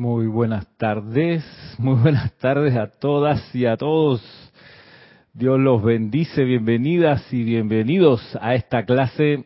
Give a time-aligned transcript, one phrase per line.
[0.00, 1.44] Muy buenas tardes,
[1.76, 4.22] muy buenas tardes a todas y a todos.
[5.34, 9.44] Dios los bendice, bienvenidas y bienvenidos a esta clase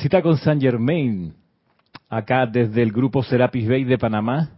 [0.00, 1.34] Cita con San Germain,
[2.08, 4.52] acá desde el grupo Serapis Bay de Panamá.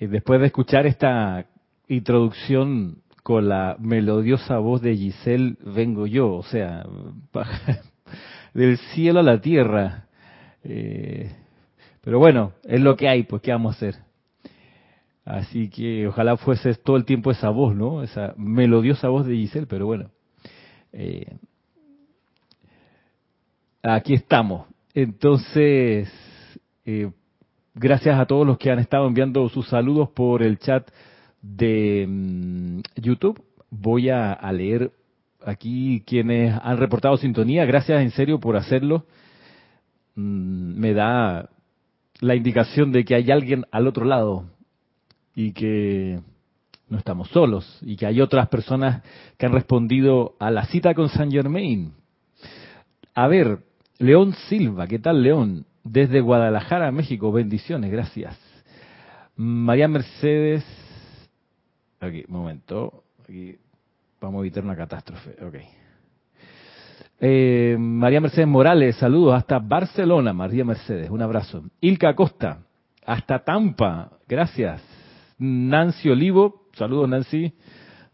[0.00, 1.44] Y después de escuchar esta
[1.86, 6.86] introducción con la melodiosa voz de Giselle, vengo yo, o sea,
[8.54, 10.06] del cielo a la tierra.
[10.64, 11.30] Eh,
[12.00, 14.05] pero bueno, es lo que hay, pues ¿qué vamos a hacer?
[15.26, 18.04] Así que ojalá fuese todo el tiempo esa voz, ¿no?
[18.04, 20.08] Esa melodiosa voz de Giselle, pero bueno.
[20.92, 21.36] Eh,
[23.82, 24.68] aquí estamos.
[24.94, 26.08] Entonces,
[26.84, 27.10] eh,
[27.74, 30.88] gracias a todos los que han estado enviando sus saludos por el chat
[31.42, 33.42] de mm, YouTube.
[33.68, 34.92] Voy a, a, leer
[35.44, 37.64] aquí quienes han reportado sintonía.
[37.64, 39.06] Gracias en serio por hacerlo.
[40.14, 41.50] Mm, me da
[42.20, 44.55] la indicación de que hay alguien al otro lado
[45.36, 46.18] y que
[46.88, 49.02] no estamos solos y que hay otras personas
[49.36, 51.92] que han respondido a la cita con San Germain.
[53.14, 53.58] A ver,
[53.98, 55.66] León Silva, ¿qué tal León?
[55.84, 58.36] Desde Guadalajara, México, bendiciones, gracias.
[59.36, 60.64] María Mercedes,
[62.00, 63.04] aquí, un momento,
[64.20, 65.54] vamos a evitar una catástrofe, ok.
[67.20, 71.62] Eh, María Mercedes Morales, saludos hasta Barcelona, María Mercedes, un abrazo.
[71.80, 72.60] Ilka Costa,
[73.04, 74.95] hasta Tampa, gracias.
[75.38, 77.52] Nancy Olivo, saludos Nancy,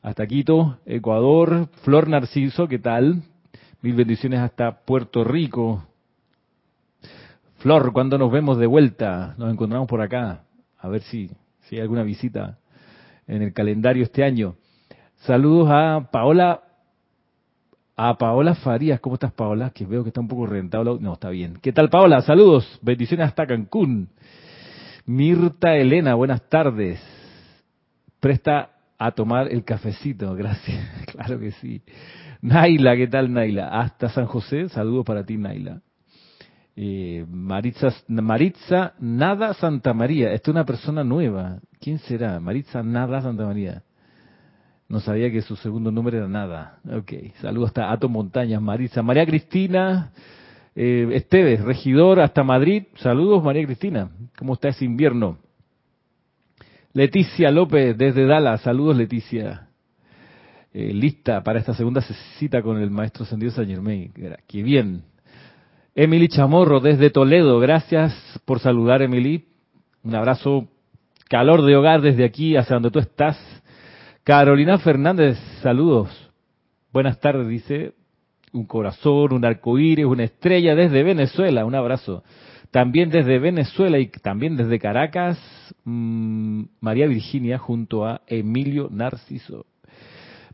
[0.03, 3.23] hasta Quito, Ecuador, Flor Narciso, ¿qué tal?
[3.81, 5.84] Mil bendiciones hasta Puerto Rico.
[7.59, 9.37] Flor, cuando nos vemos de vuelta?
[9.39, 10.43] Nos encontramos por acá,
[10.78, 11.31] a ver si,
[11.69, 12.59] si hay alguna visita
[13.28, 14.56] en el calendario este año.
[15.19, 16.62] Saludos a Paola,
[17.95, 19.70] a Paola Farías, ¿cómo estás Paola?
[19.70, 20.98] Que veo que está un poco rentado.
[20.98, 21.56] No, está bien.
[21.62, 22.20] ¿Qué tal Paola?
[22.23, 24.09] Saludos, bendiciones hasta Cancún.
[25.06, 27.00] Mirta Elena, buenas tardes.
[28.20, 30.78] Presta a tomar el cafecito, gracias.
[31.06, 31.83] claro que sí.
[32.41, 33.69] Naila, ¿qué tal Naila?
[33.81, 35.81] Hasta San José, saludos para ti Naila.
[36.75, 41.59] Eh, Maritza, Maritza Nada Santa María, esta es una persona nueva.
[41.81, 42.38] ¿Quién será?
[42.41, 43.82] Maritza Nada Santa María.
[44.88, 46.78] No sabía que su segundo nombre era Nada.
[46.91, 49.03] Ok, saludos hasta Ato Montañas, Maritza.
[49.03, 50.12] María Cristina,
[50.75, 52.84] eh, Esteves, regidor hasta Madrid.
[52.97, 54.10] Saludos, María Cristina.
[54.38, 55.38] ¿Cómo está ese invierno?
[56.94, 58.62] Leticia López, desde Dallas.
[58.62, 59.69] Saludos, Leticia.
[60.72, 62.00] Eh, lista para esta segunda
[62.38, 64.12] cita con el maestro Sendido San Germain.
[64.47, 65.03] Qué bien.
[65.94, 67.61] Emily Chamorro, desde Toledo.
[67.61, 68.15] Gracias
[68.47, 69.44] por saludar, Emily.
[70.03, 70.69] Un abrazo,
[71.28, 73.38] calor de hogar desde aquí hacia donde tú estás.
[74.25, 76.31] Carolina Fernández, saludos.
[76.93, 77.93] Buenas tardes, dice
[78.52, 82.22] un corazón, un arcoíris, una estrella desde Venezuela, un abrazo.
[82.70, 85.38] También desde Venezuela y también desde Caracas,
[85.84, 89.66] mmm, María Virginia junto a Emilio Narciso.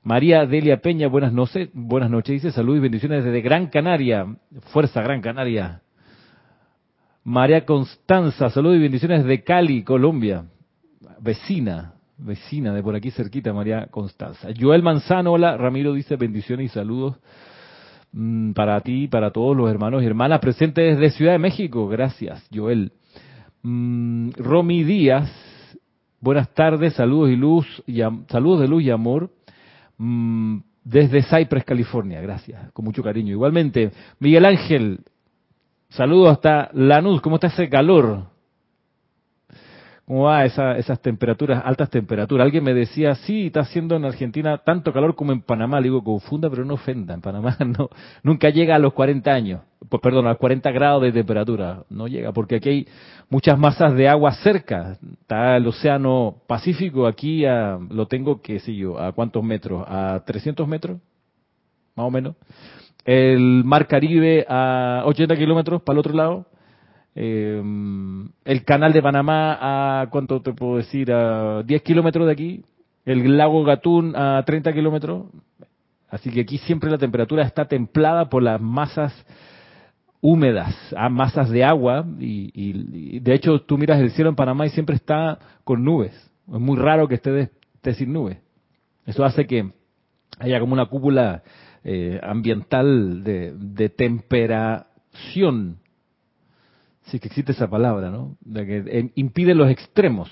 [0.02, 4.26] María Delia Peña, buenas noches, buenas noches, dice salud y bendiciones desde Gran Canaria,
[4.72, 5.82] fuerza Gran Canaria.
[7.24, 10.44] María Constanza, salud y bendiciones desde Cali, Colombia,
[11.20, 14.48] vecina, vecina de por aquí cerquita, María Constanza.
[14.58, 17.47] Joel Manzano, hola, Ramiro dice bendiciones y saludos Mm,
[18.54, 21.88] para ti y para todos los hermanos y hermanas presentes desde Ciudad de México.
[21.88, 22.92] Gracias, Joel.
[23.62, 25.30] Mm, Romy Díaz,
[26.20, 29.30] buenas tardes, saludos y luz, y saludos de luz y amor.
[29.98, 33.32] Mm, desde Cypress, California, gracias, con mucho cariño.
[33.32, 35.00] Igualmente, Miguel Ángel,
[35.90, 38.37] saludos hasta Lanús, ¿cómo está ese calor?
[40.08, 42.42] ¿Cómo va esa, esas temperaturas, altas temperaturas?
[42.42, 45.80] Alguien me decía, sí, está haciendo en Argentina tanto calor como en Panamá.
[45.80, 47.12] Le digo, confunda, pero no ofenda.
[47.12, 47.90] En Panamá no,
[48.22, 51.82] nunca llega a los 40 años, pues, perdón, a los 40 grados de temperatura.
[51.90, 52.88] No llega, porque aquí hay
[53.28, 54.96] muchas masas de agua cerca.
[55.20, 59.84] Está el Océano Pacífico, aquí a, lo tengo, qué sé yo, ¿a cuántos metros?
[59.86, 61.02] ¿A 300 metros?
[61.94, 62.34] Más o menos.
[63.04, 66.46] El Mar Caribe a 80 kilómetros para el otro lado
[67.20, 67.60] eh,
[68.44, 71.12] el canal de Panamá a, ¿cuánto te puedo decir?
[71.12, 72.64] A 10 kilómetros de aquí.
[73.04, 75.26] El lago Gatún a 30 kilómetros.
[76.08, 79.12] Así que aquí siempre la temperatura está templada por las masas
[80.20, 80.72] húmedas,
[81.10, 82.06] masas de agua.
[82.20, 86.14] Y, de hecho tú miras el cielo en Panamá y siempre está con nubes.
[86.46, 88.38] Es muy raro que esté, esté sin nubes.
[89.06, 89.72] Eso hace que
[90.38, 91.42] haya como una cúpula
[91.82, 95.78] eh, ambiental de temperación
[97.08, 98.36] Sí que existe esa palabra, ¿no?
[98.40, 100.30] De que impide los extremos.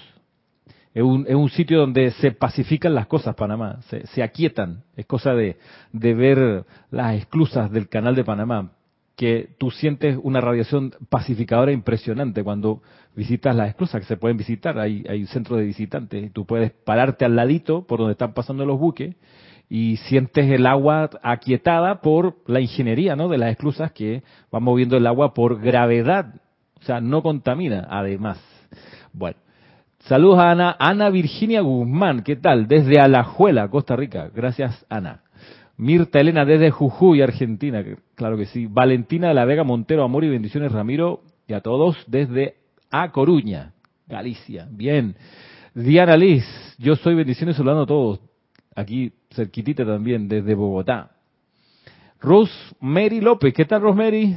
[0.95, 3.81] Es un, es un sitio donde se pacifican las cosas, Panamá,
[4.15, 4.83] se, aquietan.
[4.97, 5.59] Es cosa de,
[5.93, 8.73] ver las esclusas del canal de Panamá.
[9.15, 12.83] que tú sientes una radiación pacificadora impresionante cuando
[13.15, 16.45] visitas las esclusas, que se pueden visitar, hay, hay un centro de visitantes, y tú
[16.45, 19.17] puedes pararte al ladito por donde están pasando los buques
[19.69, 23.29] y sientes el agua aquietada por la ingeniería ¿no?
[23.29, 26.35] de las esclusas que van moviendo el agua por gravedad,
[26.87, 28.41] sea, no contamina, además.
[29.13, 29.37] Bueno,
[30.01, 32.69] saludos a Ana, Ana Virginia Guzmán, ¿qué tal?
[32.69, 35.23] Desde Alajuela, Costa Rica, gracias Ana.
[35.79, 37.85] Mirta Elena desde Jujuy, Argentina,
[38.15, 38.67] claro que sí.
[38.67, 42.57] Valentina de la Vega Montero, amor y bendiciones, Ramiro, y a todos desde
[42.91, 43.73] A Coruña,
[44.07, 44.67] Galicia.
[44.71, 45.17] Bien.
[45.75, 46.45] Diana Liz,
[46.79, 48.21] yo soy bendiciones saludando a todos.
[48.75, 51.11] Aquí cerquitita también, desde Bogotá.
[52.21, 54.37] Rosemary López, ¿qué tal Rosemary?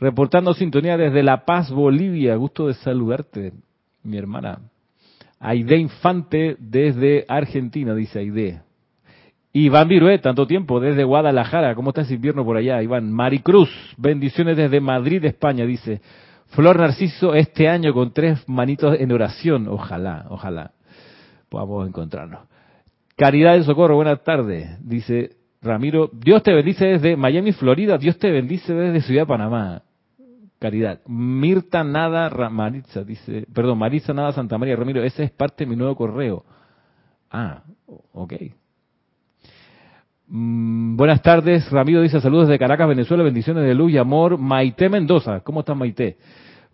[0.00, 2.36] Reportando sintonía desde La Paz, Bolivia.
[2.36, 3.52] Gusto de saludarte,
[4.02, 4.60] mi hermana.
[5.40, 8.62] Aide Infante desde Argentina, dice Aide.
[9.52, 11.74] Iván Virué, tanto tiempo, desde Guadalajara.
[11.74, 13.10] ¿Cómo está ese invierno por allá, Iván?
[13.10, 16.00] Maricruz, bendiciones desde Madrid, España, dice.
[16.48, 19.68] Flor Narciso, este año con tres manitos en oración.
[19.68, 20.72] Ojalá, ojalá
[21.48, 22.40] podamos encontrarnos.
[23.16, 24.78] Caridad del Socorro, buenas tardes.
[24.86, 27.98] Dice Ramiro, Dios te bendice desde Miami, Florida.
[27.98, 29.82] Dios te bendice desde Ciudad de Panamá.
[30.58, 31.00] Caridad.
[31.06, 34.76] Mirta Nada Maritza, dice, perdón, Maritza Nada Santa María.
[34.76, 36.44] Ramiro, ese es parte de mi nuevo correo.
[37.30, 37.62] Ah,
[38.12, 38.34] ok.
[40.30, 44.36] Mm, buenas tardes, Ramiro dice saludos de Caracas, Venezuela, bendiciones de luz y amor.
[44.36, 46.18] Maite Mendoza, ¿cómo estás Maite?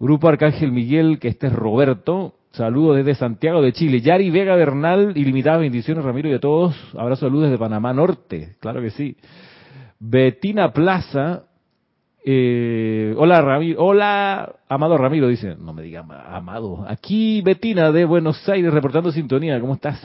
[0.01, 4.01] Grupo Arcángel Miguel, que este es Roberto, saludos desde Santiago de Chile.
[4.01, 6.75] Yari Vega Bernal, ilimitadas bendiciones Ramiro y a todos.
[6.99, 9.17] Abrazo de luz desde Panamá Norte, claro que sí.
[10.01, 11.45] Betina Plaza,
[12.27, 16.87] eh, hola Ramiro, hola Amado Ramiro, dice, no me diga Amado.
[16.89, 20.03] Aquí Betina de Buenos Aires reportando sintonía, ¿cómo estás?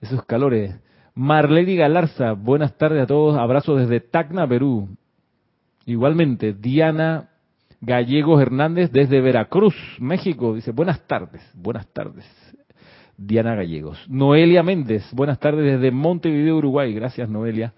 [0.00, 0.78] Esos calores.
[1.14, 4.88] Marlene Galarza, buenas tardes a todos, abrazo desde Tacna, Perú.
[5.86, 7.30] Igualmente, Diana
[7.80, 12.26] Gallegos Hernández desde Veracruz, México, dice, buenas tardes, buenas tardes.
[13.16, 13.98] Diana Gallegos.
[14.08, 17.72] Noelia Méndez, buenas tardes desde Montevideo, Uruguay, gracias Noelia.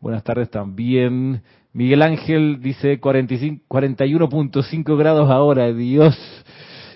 [0.00, 1.42] Buenas tardes también.
[1.72, 6.16] Miguel Ángel dice 41.5 grados ahora, Dios.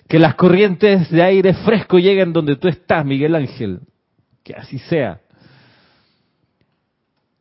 [0.09, 3.81] Que las corrientes de aire fresco lleguen donde tú estás, Miguel Ángel.
[4.43, 5.21] Que así sea.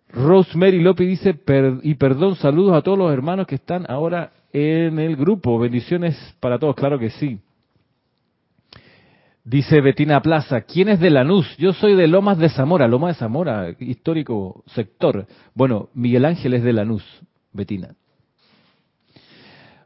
[0.09, 1.39] Rosemary López dice,
[1.83, 5.57] y perdón, saludos a todos los hermanos que están ahora en el grupo.
[5.57, 7.39] Bendiciones para todos, claro que sí.
[9.43, 11.57] Dice Betina Plaza, ¿quién es de Lanús?
[11.57, 15.25] Yo soy de Lomas de Zamora, Lomas de Zamora, histórico sector.
[15.55, 17.03] Bueno, Miguel Ángel es de Lanús,
[17.51, 17.95] Betina.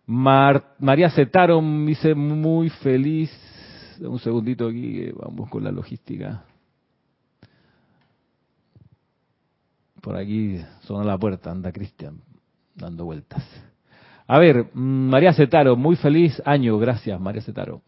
[0.06, 3.31] María Cetaro dice muy feliz.
[4.02, 6.44] Un segundito aquí, vamos con la logística.
[10.01, 12.19] Por aquí suena la puerta, anda Cristian,
[12.75, 13.44] dando vueltas.
[14.28, 17.81] A ver, mm, María Cetaro, muy feliz año, gracias María Cetaro.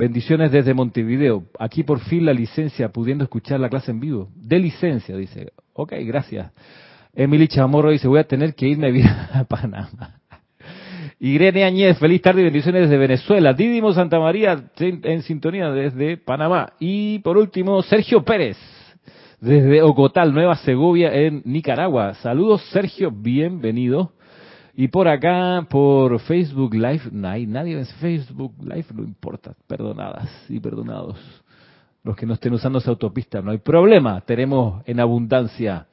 [0.00, 1.44] Bendiciones desde Montevideo.
[1.58, 4.30] Aquí por fin la licencia, pudiendo escuchar la clase en vivo.
[4.34, 5.52] De licencia, dice.
[5.74, 6.52] Ok, gracias.
[7.12, 9.04] Emily Chamorro dice, voy a tener que irme
[9.34, 10.20] a Panamá.
[11.18, 13.52] Irene Añez, feliz tarde y bendiciones desde Venezuela.
[13.52, 16.72] Didimo Santa María en sintonía desde Panamá.
[16.78, 18.56] Y por último, Sergio Pérez
[19.38, 22.14] desde Ocotal, Nueva Segovia, en Nicaragua.
[22.14, 24.12] Saludos, Sergio, bienvenido.
[24.80, 30.30] Y por acá, por Facebook Live, no hay nadie en Facebook Live, no importa, perdonadas
[30.48, 31.18] y perdonados.
[32.02, 35.86] Los que no estén usando esa autopista, no hay problema, tenemos en abundancia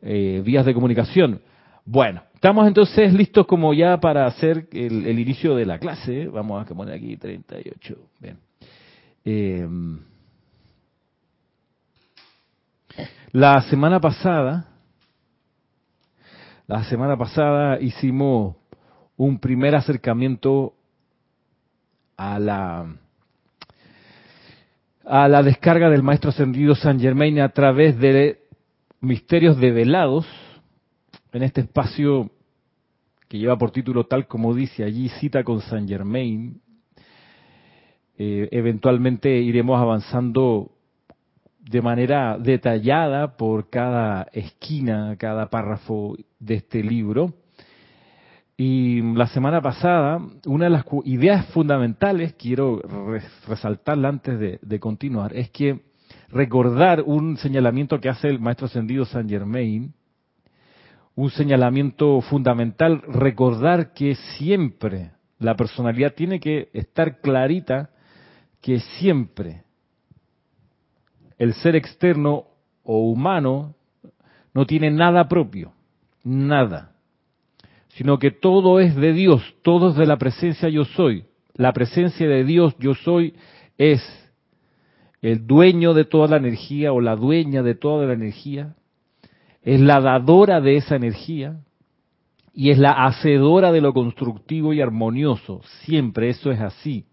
[0.00, 1.40] eh, vías de comunicación.
[1.84, 6.28] Bueno, estamos entonces listos como ya para hacer el, inicio de la clase.
[6.28, 7.96] Vamos a poner aquí 38.
[8.20, 8.38] Bien.
[9.24, 9.66] Eh,
[13.32, 14.77] La semana pasada,
[16.68, 18.54] la semana pasada hicimos
[19.16, 20.74] un primer acercamiento
[22.18, 22.94] a la
[25.02, 28.42] a la descarga del maestro ascendido San Germain a través de
[29.00, 30.26] misterios develados
[31.32, 32.30] en este espacio
[33.28, 36.60] que lleva por título tal como dice allí cita con San Germain.
[38.18, 40.70] Eh, eventualmente iremos avanzando
[41.68, 47.34] de manera detallada por cada esquina, cada párrafo de este libro.
[48.56, 52.80] Y la semana pasada, una de las ideas fundamentales, quiero
[53.46, 55.82] resaltarla antes de, continuar, es que
[56.30, 59.92] recordar un señalamiento que hace el maestro ascendido Saint Germain,
[61.14, 67.90] un señalamiento fundamental, recordar que siempre la personalidad tiene que estar clarita,
[68.60, 69.62] que siempre
[71.38, 72.44] el ser externo
[72.82, 73.74] o humano
[74.54, 75.72] no tiene nada propio,
[76.24, 76.92] nada.
[77.88, 81.24] sino que todo es de Dios, todo es de la presencia yo soy.
[81.54, 83.34] La presencia de Dios yo soy
[83.76, 84.00] es
[85.20, 88.76] el dueño de toda la energía o la dueña de toda la energía,
[89.62, 91.60] es la dadora de esa energía
[92.54, 95.62] y es la hacedora de lo constructivo y armonioso.
[95.84, 97.06] Siempre eso es así.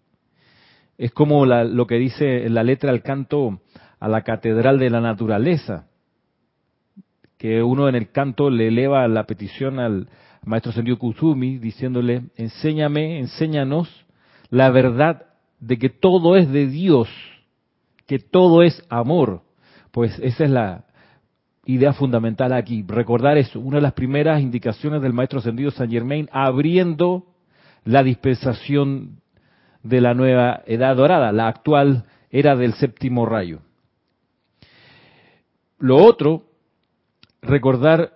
[0.97, 3.59] Es como lo que dice en la letra al canto
[4.05, 5.87] a la catedral de la naturaleza,
[7.39, 10.09] que uno en el canto le eleva la petición al
[10.43, 14.05] maestro Sendio Kusumi diciéndole, enséñame, enséñanos
[14.51, 15.23] la verdad
[15.59, 17.09] de que todo es de Dios,
[18.05, 19.41] que todo es amor.
[19.91, 20.85] Pues esa es la
[21.65, 26.29] idea fundamental aquí, recordar eso, una de las primeras indicaciones del maestro ascendido San Germain
[26.31, 27.25] abriendo
[27.85, 29.19] la dispensación
[29.81, 33.61] de la nueva edad dorada, la actual era del séptimo rayo.
[35.79, 36.43] Lo otro,
[37.41, 38.13] recordar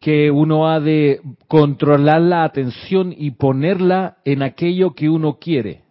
[0.00, 5.82] que uno ha de controlar la atención y ponerla en aquello que uno quiere,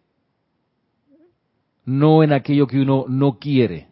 [1.86, 3.88] no en aquello que uno no quiere.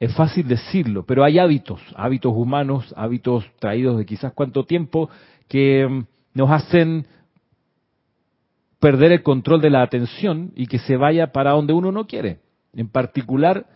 [0.00, 5.08] Es fácil decirlo, pero hay hábitos, hábitos humanos, hábitos traídos de quizás cuánto tiempo,
[5.48, 7.06] que mm, nos hacen
[8.80, 12.40] perder el control de la atención y que se vaya para donde uno no quiere,
[12.74, 13.66] en particular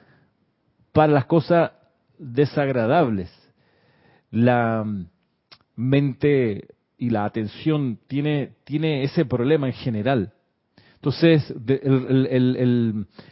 [0.98, 1.70] para las cosas
[2.18, 3.30] desagradables.
[4.32, 4.84] La
[5.76, 10.32] mente y la atención tiene, tiene ese problema en general.
[10.96, 11.54] Entonces,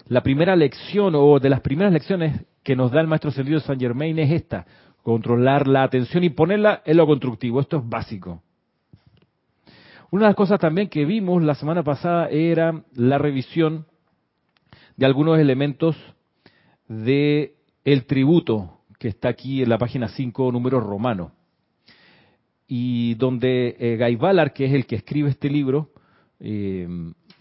[0.07, 3.81] la primera lección o de las primeras lecciones que nos da el maestro ascendido San
[3.81, 4.65] Germain es esta,
[5.03, 7.59] controlar la atención y ponerla en lo constructivo.
[7.59, 8.45] Esto es básico.
[10.13, 13.87] Una de las cosas también que vimos la semana pasada era la revisión
[14.97, 15.97] de algunos elementos
[16.87, 17.56] de
[17.87, 21.31] el tributo que está aquí en la página 5, número romano.
[22.67, 25.91] Y donde eh, Guy Ballard, que es el que escribe este libro,
[26.41, 26.89] eh,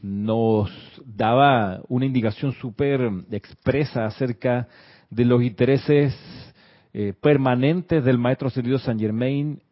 [0.03, 0.69] nos
[1.03, 4.67] daba una indicación súper expresa acerca
[5.09, 6.15] de los intereses
[6.93, 9.63] eh, permanentes del maestro ascendido San Germain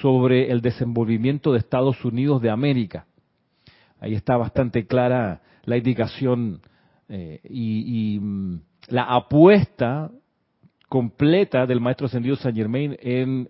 [0.00, 3.04] sobre el desenvolvimiento de Estados Unidos de América.
[4.00, 6.62] Ahí está bastante clara la indicación
[7.14, 10.10] eh, y, mm, la apuesta
[10.92, 13.48] completa del maestro ascendido San Germain en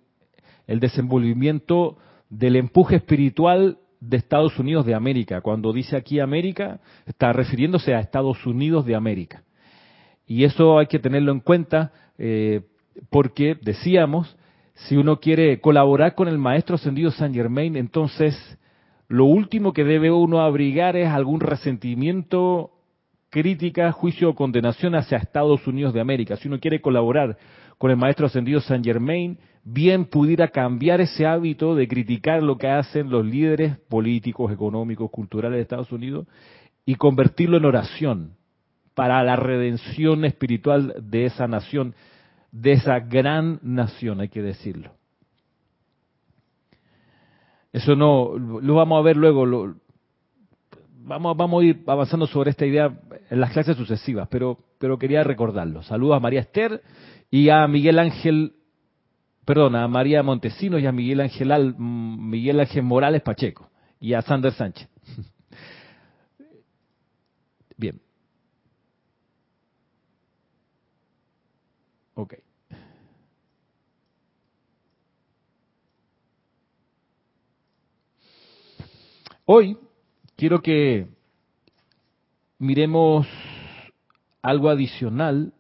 [0.69, 1.99] el desenvolvimiento
[2.31, 5.41] del empuje espiritual de Estados Unidos de América.
[5.41, 9.43] Cuando dice aquí América, está refiriéndose a Estados Unidos de América.
[10.25, 12.61] Y eso hay que tenerlo en cuenta eh,
[13.11, 14.37] porque, decíamos,
[14.75, 18.37] si uno quiere colaborar con el maestro ascendido San Germain, entonces
[19.09, 22.71] lo último que debe uno abrigar es algún resentimiento,
[23.33, 26.37] crítica, juicio o condenación hacia Estados Unidos de América.
[26.37, 27.39] Si uno quiere colaborar
[27.79, 32.69] con el maestro ascendido San Germain, bien pudiera cambiar ese hábito de criticar lo que
[32.69, 36.27] hacen los líderes políticos, económicos, culturales de Estados Unidos
[36.85, 38.37] y convertirlo en oración
[38.95, 41.95] para la redención espiritual de esa nación
[42.51, 44.93] de esa gran nación, hay que decirlo.
[47.73, 49.75] Eso no, lo vamos a ver luego,
[50.99, 52.95] vamos, vamos a ir avanzando sobre esta idea
[53.33, 55.83] en las clases sucesivas, pero, pero quería recordarlo.
[55.83, 56.83] Saludos a María Esther
[57.31, 58.53] y a Miguel Ángel,
[59.47, 64.53] perdón, a María Montesinos y a Miguel Ángel, Miguel Ángel Morales Pacheco y a Sander
[64.53, 64.87] Sánchez.
[67.79, 68.03] Bien.
[72.13, 72.35] Ok.
[79.47, 79.79] Hoy
[80.37, 81.07] quiero que
[82.63, 83.27] miremos
[84.41, 85.53] algo adicional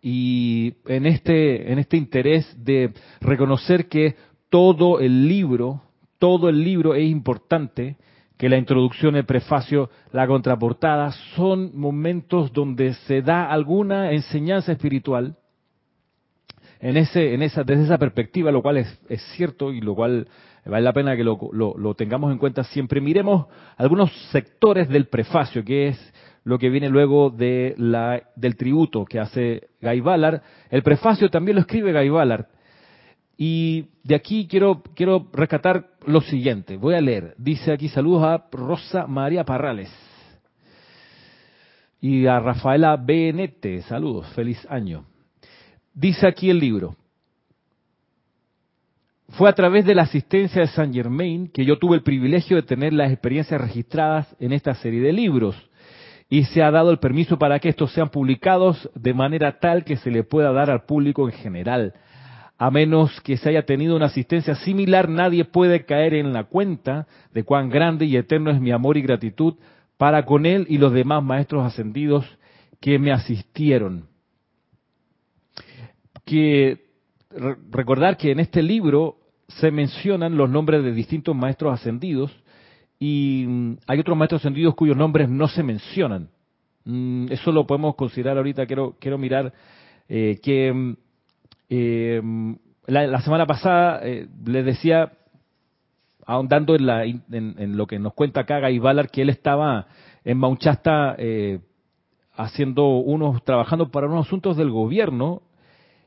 [0.00, 4.16] y en este, en este interés de reconocer que
[4.48, 5.82] todo el libro,
[6.18, 7.96] todo el libro es importante,
[8.38, 15.36] que la introducción, el prefacio, la contraportada son momentos donde se da alguna enseñanza espiritual
[16.80, 20.26] en ese, en esa, desde esa perspectiva, lo cual es, es cierto y lo cual
[20.66, 23.00] vale la pena que lo, tengamos en cuenta siempre.
[23.00, 27.74] Miremos algunos sectores del prefacio, que es lo que viene luego de
[28.36, 30.42] del tributo que hace Guy Ballard.
[30.70, 32.46] El prefacio también lo escribe Guy Ballard.
[33.36, 36.76] Y de aquí quiero, quiero rescatar lo siguiente.
[36.76, 37.34] Voy a leer.
[37.36, 39.90] Dice aquí saludos a Rosa María Parrales.
[42.00, 43.82] Y a Rafaela Benete.
[43.82, 44.28] Saludos.
[44.34, 45.04] Feliz año.
[45.92, 46.96] Dice aquí el libro.
[49.36, 52.62] Fue a través de la asistencia de Saint Germain que yo tuve el privilegio de
[52.62, 55.56] tener las experiencias registradas en esta serie de libros
[56.28, 59.96] y se ha dado el permiso para que estos sean publicados de manera tal que
[59.96, 61.94] se le pueda dar al público en general
[62.58, 67.06] a menos que se haya tenido una asistencia similar, nadie puede caer en la cuenta
[67.32, 69.54] de cuán grande y eterno es mi amor y gratitud
[69.96, 72.24] para con él y los demás maestros ascendidos
[72.80, 74.08] que me asistieron.
[76.24, 76.84] Que
[77.70, 79.16] recordar que en este libro
[79.48, 82.30] se mencionan los nombres de distintos maestros ascendidos
[82.98, 86.28] y mm, hay otros maestros ascendidos cuyos nombres no se mencionan.
[86.84, 88.66] Mm, eso lo podemos considerar ahorita.
[88.66, 89.52] Quiero, quiero mirar
[90.08, 90.96] eh, que mm,
[91.68, 92.22] eh,
[92.86, 95.12] la, semana pasada eh, les decía,
[96.26, 99.86] ahondando en, la, en, lo que nos cuenta acá Guy Ballard, que él estaba
[100.24, 101.60] en Maunchasta eh,
[102.34, 105.42] haciendo unos, trabajando para unos asuntos del gobierno.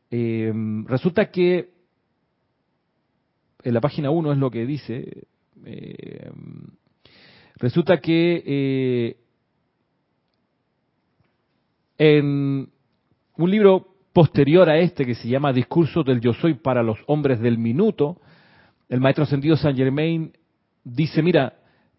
[0.10, 1.77] resulta que
[3.68, 5.28] en la página 1 es lo que dice.
[7.56, 9.18] resulta que
[11.98, 12.70] en
[13.36, 17.42] un libro posterior a este que se llama Discurso del Yo Soy para los Hombres
[17.42, 18.22] del Minuto,
[18.88, 20.32] el maestro ascendido Saint Germain
[20.86, 21.56] dice, mira,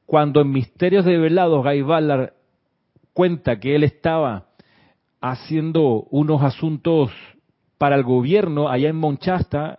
[0.07, 2.33] cuando en Misterios de Velados Guy Ballard
[3.13, 4.47] cuenta que él estaba
[5.21, 7.11] haciendo unos asuntos
[7.77, 9.77] para el gobierno allá en Monchasta,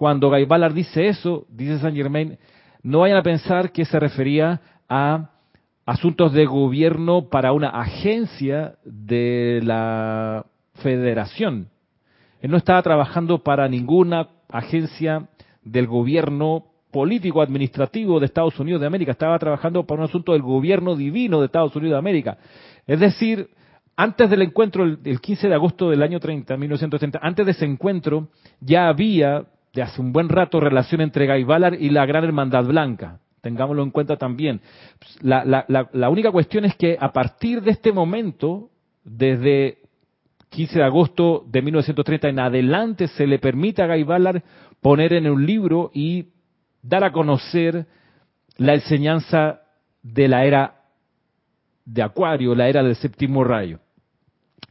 [0.00, 2.38] cuando Guy Ballard dice eso, dice Saint Germain,
[2.82, 5.28] no vayan a pensar que se refería a
[5.84, 11.68] asuntos de gobierno para una agencia de la federación.
[12.40, 15.28] Él no estaba trabajando para ninguna agencia
[15.62, 20.40] del gobierno político administrativo de Estados Unidos de América, estaba trabajando para un asunto del
[20.40, 22.38] gobierno divino de Estados Unidos de América.
[22.86, 23.50] Es decir,
[23.96, 28.28] antes del encuentro, el 15 de agosto del año 30, 1930, antes de ese encuentro,
[28.60, 32.64] ya había, de hace un buen rato, relación entre Guy Ballard y la Gran Hermandad
[32.64, 33.20] Blanca.
[33.40, 34.60] Tengámoslo en cuenta también.
[35.22, 38.68] La, la única cuestión es que a partir de este momento,
[39.02, 39.78] desde
[40.50, 44.42] 15 de agosto de 1930 en adelante se le permite a Guy Ballard
[44.80, 46.26] poner en un libro y
[46.82, 47.86] dar a conocer
[48.56, 49.62] la enseñanza
[50.02, 50.74] de la era
[51.84, 53.78] de Acuario, la era del séptimo rayo.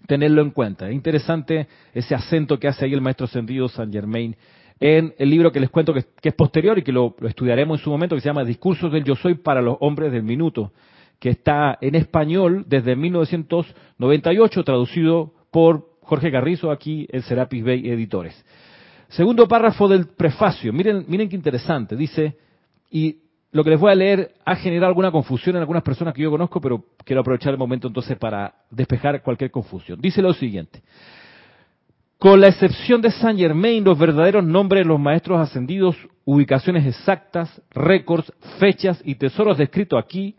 [0.06, 0.88] Tenerlo en cuenta.
[0.90, 4.36] Es interesante ese acento que hace ahí el maestro ascendido San Germain
[4.80, 7.84] en el libro que les cuento que, es posterior y que lo, lo, estudiaremos en
[7.84, 10.72] su momento, que se llama Discursos del Yo Soy para los Hombres del Minuto,
[11.20, 18.46] que está en español desde 1998, traducido por Jorge Carrizo aquí en Serapis Bay Editores.
[19.10, 22.38] Segundo párrafo del prefacio, miren, miren qué interesante, dice,
[22.90, 23.18] y
[23.52, 26.30] lo que les voy a leer ha generado alguna confusión en algunas personas que yo
[26.30, 30.00] conozco, pero quiero aprovechar el momento entonces para despejar cualquier confusión.
[30.00, 30.84] Dice lo siguiente,
[32.20, 37.62] con la excepción de Saint Germain, los verdaderos nombres de los maestros ascendidos, ubicaciones exactas,
[37.72, 40.36] récords, fechas y tesoros descritos aquí,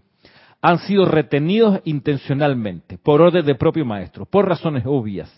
[0.61, 5.33] han sido retenidos intencionalmente, por orden del propio maestro, por razones obvias,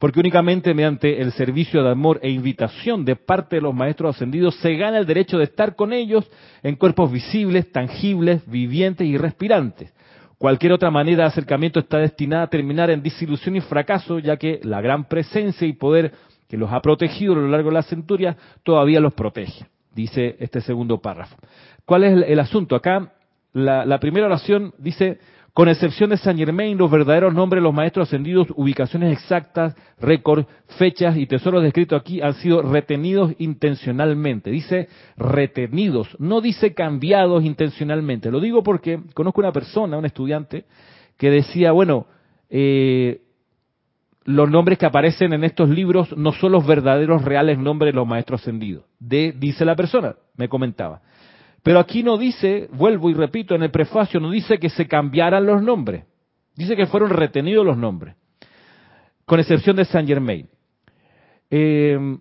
[0.00, 4.56] porque únicamente mediante el servicio de amor e invitación de parte de los maestros ascendidos
[4.56, 6.28] se gana el derecho de estar con ellos
[6.64, 9.93] en cuerpos visibles, tangibles, vivientes y respirantes.
[10.44, 14.60] Cualquier otra manera de acercamiento está destinada a terminar en disilusión y fracaso, ya que
[14.62, 16.12] la gran presencia y poder
[16.50, 20.60] que los ha protegido a lo largo de la centuria todavía los protege, dice este
[20.60, 21.34] segundo párrafo.
[21.86, 22.76] ¿Cuál es el, asunto?
[22.76, 23.14] Acá
[23.54, 25.18] la, primera oración dice,
[25.54, 30.48] con excepción de San Germain, los verdaderos nombres de los maestros ascendidos, ubicaciones exactas, récords,
[30.78, 34.50] fechas y tesoros descritos aquí han sido retenidos intencionalmente.
[34.50, 38.32] Dice retenidos, no dice cambiados intencionalmente.
[38.32, 40.64] Lo digo porque conozco una persona, un estudiante,
[41.16, 42.08] que decía, bueno,
[42.50, 43.22] eh,
[44.24, 48.08] los nombres que aparecen en estos libros no son los verdaderos reales nombres de los
[48.08, 48.86] maestros ascendidos.
[48.98, 51.00] De, dice la persona, me comentaba.
[51.64, 55.46] Pero aquí no dice, vuelvo y repito, en el prefacio no dice que se cambiaran
[55.46, 56.04] los nombres.
[56.54, 58.14] Dice que fueron retenidos los nombres,
[59.24, 60.46] con excepción de Saint Germain.
[61.50, 62.18] Eh,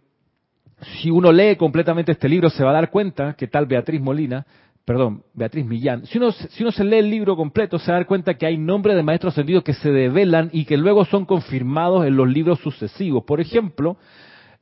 [1.01, 4.45] si uno lee completamente este libro se va a dar cuenta que tal Beatriz Molina,
[4.85, 7.99] perdón, Beatriz Millán, si uno, si uno se lee el libro completo se va a
[7.99, 11.25] dar cuenta que hay nombres de maestros ascendidos que se develan y que luego son
[11.25, 13.25] confirmados en los libros sucesivos.
[13.25, 13.97] Por ejemplo,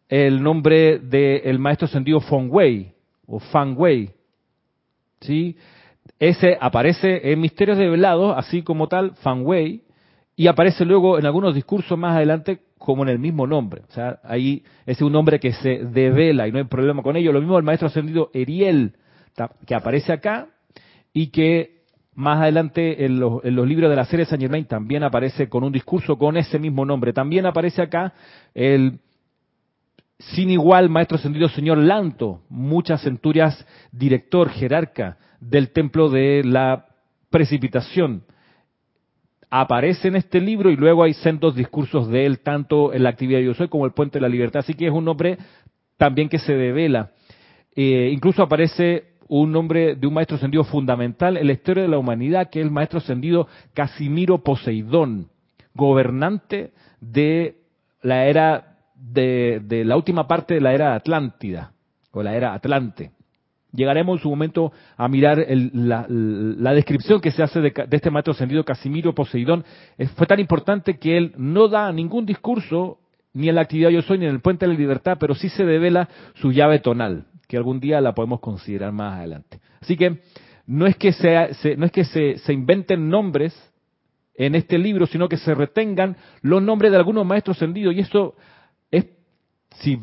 [0.09, 2.93] el nombre del maestro ascendido Feng Wei
[3.27, 4.09] o Fang Wei,
[5.21, 5.55] ¿sí?
[6.19, 9.83] Ese aparece en Misterios de Velado, así como tal, Fan Wei,
[10.35, 13.81] y aparece luego en algunos discursos más adelante como en el mismo nombre.
[13.87, 17.31] O sea, ahí es un nombre que se devela y no hay problema con ello.
[17.31, 18.95] Lo mismo el maestro ascendido Eriel,
[19.65, 20.47] que aparece acá
[21.13, 21.81] y que
[22.13, 25.63] más adelante en los, en los libros de la serie Saint Germain también aparece con
[25.63, 27.13] un discurso con ese mismo nombre.
[27.13, 28.13] También aparece acá
[28.53, 28.99] el
[30.29, 36.85] sin igual, maestro ascendido señor Lanto, muchas centurias, director, jerarca del templo de la
[37.29, 38.23] precipitación.
[39.49, 43.39] Aparece en este libro y luego hay centos discursos de él, tanto en la actividad
[43.39, 44.59] de Yo Soy como el Puente de la Libertad.
[44.59, 45.37] Así que es un nombre
[45.97, 47.11] también que se devela.
[47.75, 51.97] Eh, incluso aparece un nombre de un maestro ascendido fundamental en la historia de la
[51.97, 55.29] humanidad, que es el maestro ascendido Casimiro Poseidón,
[55.73, 57.55] gobernante de
[58.01, 58.70] la era
[59.01, 61.73] de, de la última parte de la era Atlántida,
[62.11, 63.11] o la era Atlante.
[63.73, 68.65] Llegaremos en su momento a mirar la, descripción que se hace de, este maestro ascendido
[68.65, 69.63] Casimiro Poseidón.
[70.15, 72.99] fue tan importante que él no da ningún discurso,
[73.33, 75.47] ni en la actividad Yo Soy, ni en el Puente de la Libertad, pero sí
[75.47, 79.61] se devela su llave tonal, que algún día la podemos considerar más adelante.
[79.79, 80.19] Así que
[80.67, 83.55] no es que, se, no es que se, se inventen nombres
[84.35, 87.95] en este libro, sino que se retengan los nombres de algunos maestros ascendidos.
[87.95, 88.41] Y esto es,
[89.75, 89.99] si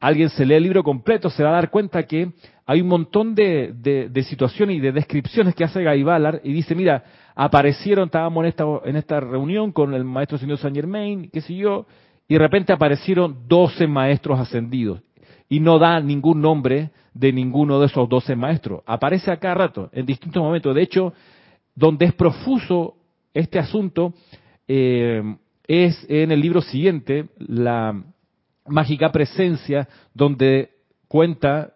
[0.00, 2.32] alguien se lee el libro completo, se va a dar cuenta que
[2.66, 7.04] hay un montón de, situaciones y de descripciones que hace Guy Ballard y dice, mira,
[7.34, 11.54] aparecieron, estábamos en esta, en esta reunión con el maestro señor Saint Germain, qué sé
[11.54, 11.86] yo,
[12.28, 15.00] y de repente aparecieron 12 maestros ascendidos.
[15.48, 18.82] Y no da ningún nombre de ninguno de esos 12 maestros.
[18.84, 20.74] Aparece a cada rato, en distintos momentos.
[20.74, 21.12] De hecho,
[21.74, 22.96] donde es profuso
[23.32, 24.12] este asunto
[24.66, 25.22] eh,
[25.68, 28.02] es en el libro siguiente, la
[28.68, 30.70] mágica presencia, donde
[31.08, 31.72] cuenta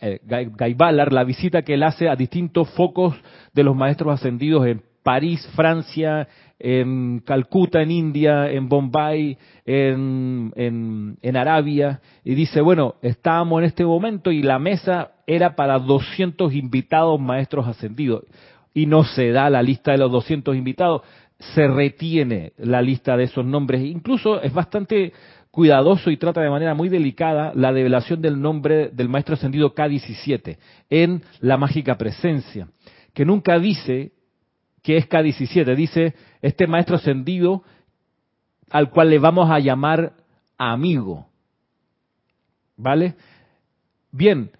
[0.00, 3.14] eh, Guy, Ballard la visita que él hace a distintos focos
[3.52, 11.18] de los maestros ascendidos en París, Francia, en Calcuta, en India, en Bombay, en, en,
[11.20, 16.54] en, Arabia, y dice, bueno, estábamos en este momento y la mesa era para 200
[16.54, 18.24] invitados maestros ascendidos,
[18.72, 21.02] y no se da la lista de los 200 invitados,
[21.38, 25.12] se retiene la lista de esos nombres, incluso es bastante
[25.54, 30.58] cuidadoso y trata de manera muy delicada la develación del nombre del maestro ascendido K17
[30.90, 32.66] en la mágica presencia,
[33.12, 34.10] que nunca dice
[34.82, 37.62] que es K17, dice este maestro ascendido
[38.68, 40.14] al cual le vamos a llamar
[40.58, 41.28] amigo.
[42.76, 43.14] ¿Vale?
[44.10, 44.50] Bien,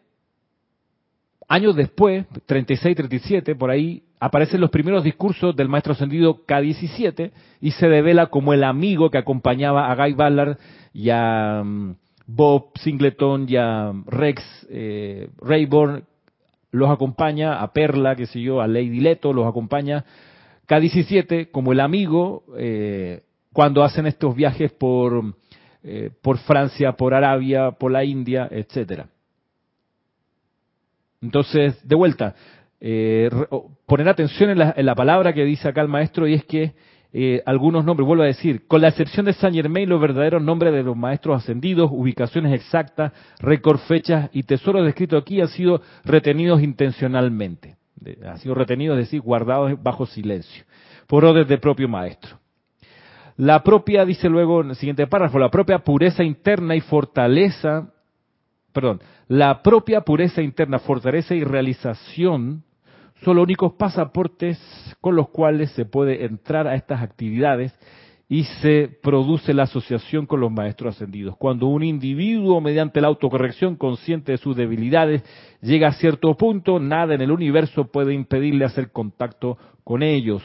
[1.49, 7.73] años después, 36, 37, por ahí, aparecen los primeros discursos del maestro ascendido K17 y
[7.73, 10.57] se devela como el amigo que acompañaba a Guy Ballard
[10.95, 11.95] y a mm,
[12.27, 16.05] Bob Singleton y a Rex eh, Rayborn,
[16.71, 20.07] los acompaña, a Perla, que sé yo, a Lady Leto, los acompaña
[20.69, 25.35] K17 como el amigo eh, cuando hacen estos viajes por,
[25.83, 29.07] eh, por Francia, por Arabia, por la India, etcétera.
[31.21, 32.35] Entonces, de vuelta,
[32.87, 33.31] eh,
[33.87, 36.75] poner atención en la, palabra que dice acá el maestro y es que
[37.15, 40.75] eh, algunos nombres, vuelvo a decir, con la excepción de Saint Germain, los verdaderos nombres
[40.75, 46.63] de los maestros ascendidos, ubicaciones exactas, récord, fechas y tesoros descritos aquí han sido retenidos
[46.63, 47.77] intencionalmente.
[48.23, 50.65] Han sido retenidos, es decir, guardados bajo silencio,
[51.07, 52.39] por orden del propio maestro.
[53.39, 57.89] La propia, dice luego en el siguiente párrafo, la propia pureza interna y fortaleza,
[58.75, 62.63] perdón, la propia pureza interna, fortaleza y realización
[63.23, 64.59] son los únicos pasaportes
[65.01, 67.75] con los cuales se puede entrar a estas actividades
[68.29, 71.37] y se produce la asociación con los maestros ascendidos.
[71.37, 75.23] Cuando un individuo, mediante la autocorrección consciente de sus debilidades,
[75.61, 80.43] llega a cierto punto, nada en el universo puede impedirle hacer contacto con ellos.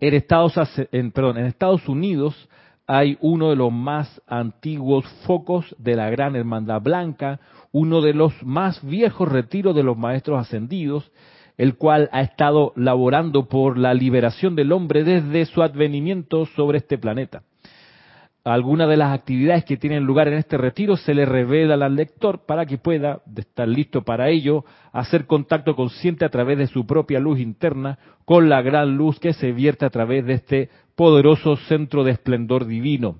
[0.00, 0.54] En Estados,
[0.92, 2.48] Estados Unidos
[2.86, 7.38] hay uno de los más antiguos focos de la Gran Hermandad Blanca,
[7.72, 11.10] uno de los más viejos retiros de los maestros ascendidos,
[11.56, 16.98] el cual ha estado laborando por la liberación del hombre desde su advenimiento sobre este
[16.98, 17.42] planeta.
[18.42, 22.46] Algunas de las actividades que tienen lugar en este retiro se le revela al lector
[22.46, 26.86] para que pueda, de estar listo para ello, hacer contacto consciente a través de su
[26.86, 31.56] propia luz interna con la gran luz que se vierte a través de este poderoso
[31.56, 33.16] centro de esplendor divino.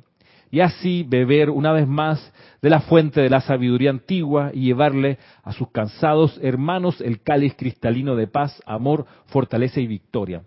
[0.50, 5.18] Y así beber una vez más de la fuente de la sabiduría antigua y llevarle
[5.42, 10.42] a sus cansados hermanos el cáliz cristalino de paz, amor, fortaleza y victoria.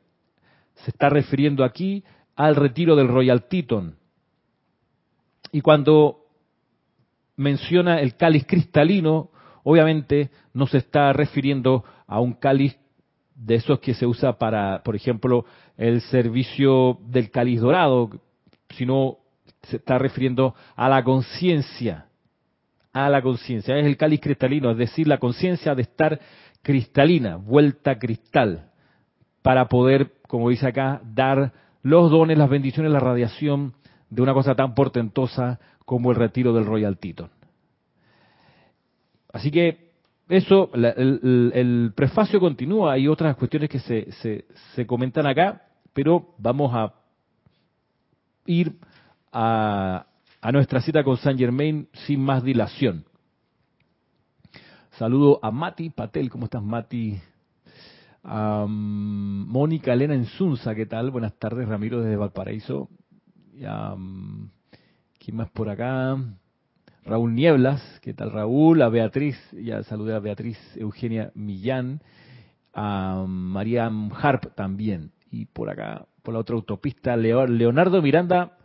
[0.76, 2.04] Se está refiriendo aquí
[2.36, 3.96] al retiro del Royal Teton.
[5.52, 6.26] Y cuando
[7.36, 9.30] menciona el cáliz cristalino,
[9.64, 12.78] obviamente no se está refiriendo a un cáliz
[13.36, 15.46] de esos que se usa para, por ejemplo,
[15.78, 18.10] el servicio del cáliz dorado,
[18.76, 19.18] sino
[19.64, 22.08] se está refiriendo a la conciencia,
[22.92, 23.78] a la conciencia.
[23.78, 26.20] Es el cáliz cristalino, es decir, la conciencia de estar
[26.62, 28.70] cristalina, vuelta cristal,
[29.42, 33.74] para poder, como dice acá, dar los dones, las bendiciones, la radiación
[34.10, 37.30] de una cosa tan portentosa como el retiro del Royal Teton.
[39.34, 39.92] Así que
[40.30, 44.46] eso, el, prefacio continúa, hay otras cuestiones que se, se,
[44.76, 46.94] se comentan acá, pero vamos a
[48.46, 48.78] ir
[49.34, 50.06] a,
[50.42, 53.06] a nuestra cita con Saint Germain sin más dilación.
[54.92, 57.20] Saludo a Mati Patel, ¿cómo estás Mati?
[58.24, 61.10] A Mónica Elena Ensunza, ¿qué tal?
[61.10, 62.90] Buenas tardes, Ramiro desde Valparaíso.
[63.54, 66.18] Y ¿Quién más por acá?
[67.06, 68.82] Raúl Nieblas, ¿qué tal Raúl?
[68.82, 72.02] A Beatriz, ya saludé a Beatriz Eugenia Millán,
[72.74, 73.92] a María
[74.22, 75.12] Harp también.
[75.32, 78.58] Y por acá, por la otra autopista, Leonardo Miranda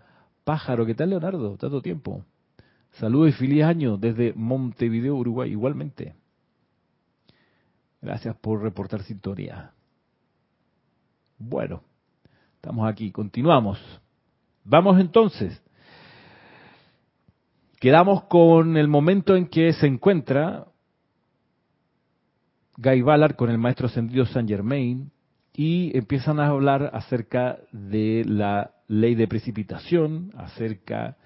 [0.49, 1.59] Pájaro, ¿qué tal Leonardo?
[1.59, 2.25] Tanto tiempo.
[2.93, 6.15] Saludos y feliz año desde Montevideo, Uruguay, igualmente.
[8.01, 9.73] Gracias por reportar sintonía.
[11.37, 11.83] Bueno,
[12.55, 13.79] estamos aquí, continuamos.
[14.65, 15.63] Vamos entonces.
[17.79, 20.67] Quedamos con el momento en que se encuentra
[22.79, 25.11] Guy Ballard con el maestro ascendido Saint Germain
[25.53, 31.17] y empiezan a hablar acerca de la ley de precipitación, acerca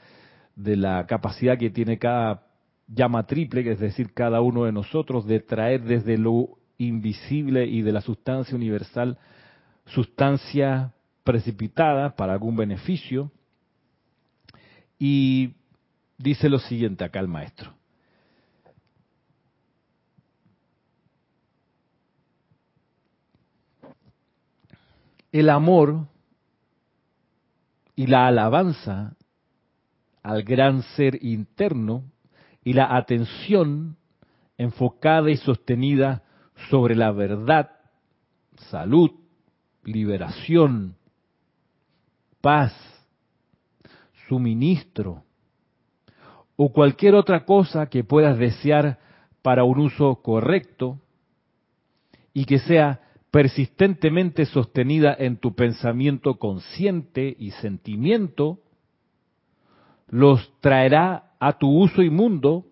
[0.54, 2.46] de la capacidad que tiene cada
[2.88, 7.82] llama triple, que es decir, cada uno de nosotros, de traer desde lo invisible y
[7.82, 9.18] de la sustancia universal
[9.86, 10.92] sustancia
[11.24, 13.30] precipitada para algún beneficio.
[14.98, 15.54] Y
[16.18, 17.72] dice lo siguiente acá el maestro.
[25.32, 26.06] El amor
[27.94, 29.16] y la alabanza
[30.22, 32.04] al gran ser interno
[32.64, 33.96] y la atención
[34.56, 36.22] enfocada y sostenida
[36.70, 37.70] sobre la verdad,
[38.70, 39.10] salud,
[39.84, 40.96] liberación,
[42.40, 42.72] paz,
[44.28, 45.24] suministro
[46.56, 48.98] o cualquier otra cosa que puedas desear
[49.42, 51.00] para un uso correcto
[52.32, 53.01] y que sea
[53.32, 58.60] persistentemente sostenida en tu pensamiento consciente y sentimiento,
[60.06, 62.66] los traerá a tu uso inmundo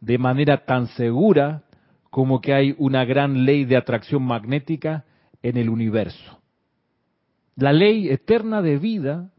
[0.00, 1.62] de manera tan segura
[2.10, 5.04] como que hay una gran ley de atracción magnética
[5.44, 6.40] en el universo.
[7.54, 9.30] La ley eterna de vida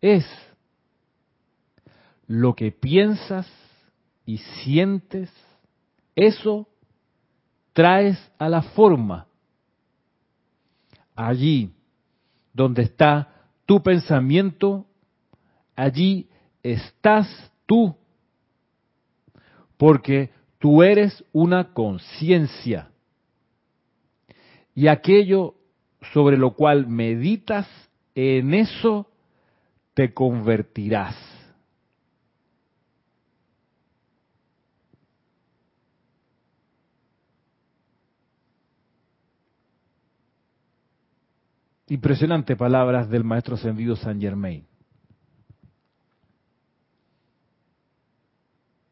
[0.00, 0.26] es
[2.26, 3.48] lo que piensas
[4.26, 5.32] y sientes,
[6.16, 6.66] eso
[7.72, 9.28] traes a la forma
[11.14, 11.72] allí
[12.52, 13.28] donde está
[13.66, 14.86] tu pensamiento,
[15.74, 16.28] allí
[16.62, 17.28] estás
[17.66, 17.96] tú,
[19.76, 22.90] porque tú eres una conciencia.
[24.74, 25.54] Y aquello
[26.12, 27.68] sobre lo cual meditas,
[28.14, 29.08] en eso
[29.94, 31.33] te convertirás.
[41.88, 44.64] Impresionante palabras del maestro ascendido Saint Germain.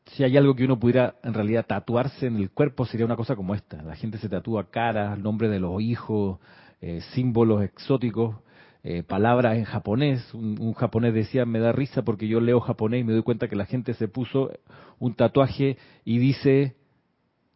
[0.07, 3.35] Si hay algo que uno pudiera en realidad tatuarse en el cuerpo sería una cosa
[3.35, 3.83] como esta.
[3.83, 6.39] La gente se tatúa caras, nombre de los hijos,
[6.83, 8.37] eh, símbolos exóticos,
[8.83, 10.35] eh, palabras en japonés.
[10.35, 13.49] Un, un, japonés decía, me da risa porque yo leo japonés y me doy cuenta
[13.49, 14.51] que la gente se puso
[14.99, 16.77] un tatuaje y dice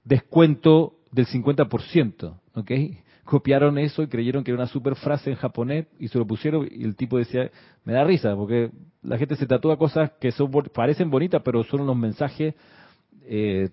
[0.02, 2.70] descuento del 50%, ¿ok?
[3.26, 6.66] Copiaron eso y creyeron que era una super frase en japonés y se lo pusieron
[6.70, 7.50] y el tipo decía,
[7.84, 8.70] me da risa, porque
[9.02, 12.54] la gente se tatúa cosas que son parecen bonitas, pero son unos mensajes
[13.24, 13.68] eh,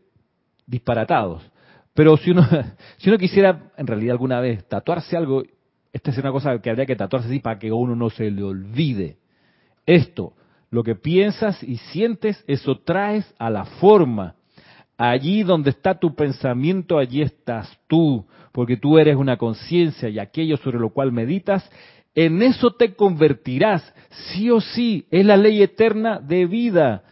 [0.66, 1.50] disparatados.
[1.94, 2.46] Pero si uno,
[2.98, 5.44] si uno quisiera en realidad alguna vez tatuarse algo,
[5.94, 8.44] esta es una cosa que habría que tatuarse así para que uno no se le
[8.44, 9.18] olvide.
[9.86, 10.34] Esto,
[10.72, 14.36] lo que piensas y sientes, eso traes a la forma.
[15.06, 20.56] Allí donde está tu pensamiento, allí estás tú porque tú eres una conciencia y aquello
[20.56, 21.70] sobre lo cual meditas,
[22.16, 27.04] en eso te convertirás, sí o sí, es la ley eterna de vida,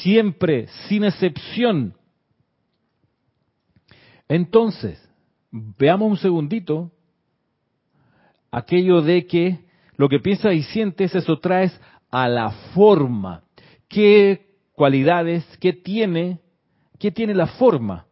[0.00, 1.92] siempre, sin excepción.
[4.28, 4.98] Entonces,
[5.50, 6.90] veamos un segundito
[8.50, 9.58] aquello de que
[9.98, 11.78] lo que piensas y sientes, eso traes
[12.10, 13.42] a la forma.
[13.88, 16.40] ¿Qué cualidades, qué tiene,
[16.96, 18.06] qué tiene la forma?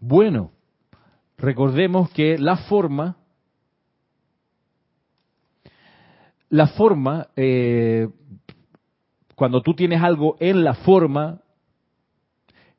[0.00, 0.52] Bueno,
[1.38, 3.16] recordemos que la forma,
[6.48, 8.08] la forma, eh,
[9.34, 11.40] cuando tú tienes algo en la forma,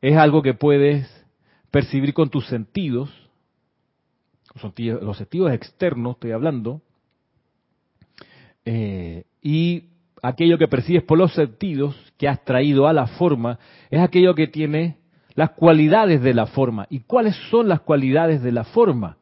[0.02, 1.08] es algo que puedes
[1.72, 3.10] percibir con tus sentidos,
[4.78, 6.82] los sentidos externos, estoy hablando,
[8.66, 9.93] eh, y
[10.24, 13.60] aquello que percibes por los sentidos que has traído a la forma
[13.92, 14.98] es aquello que tiene
[15.36, 16.88] las cualidades de la forma.
[16.90, 19.18] ¿Y cuáles son las cualidades de la forma?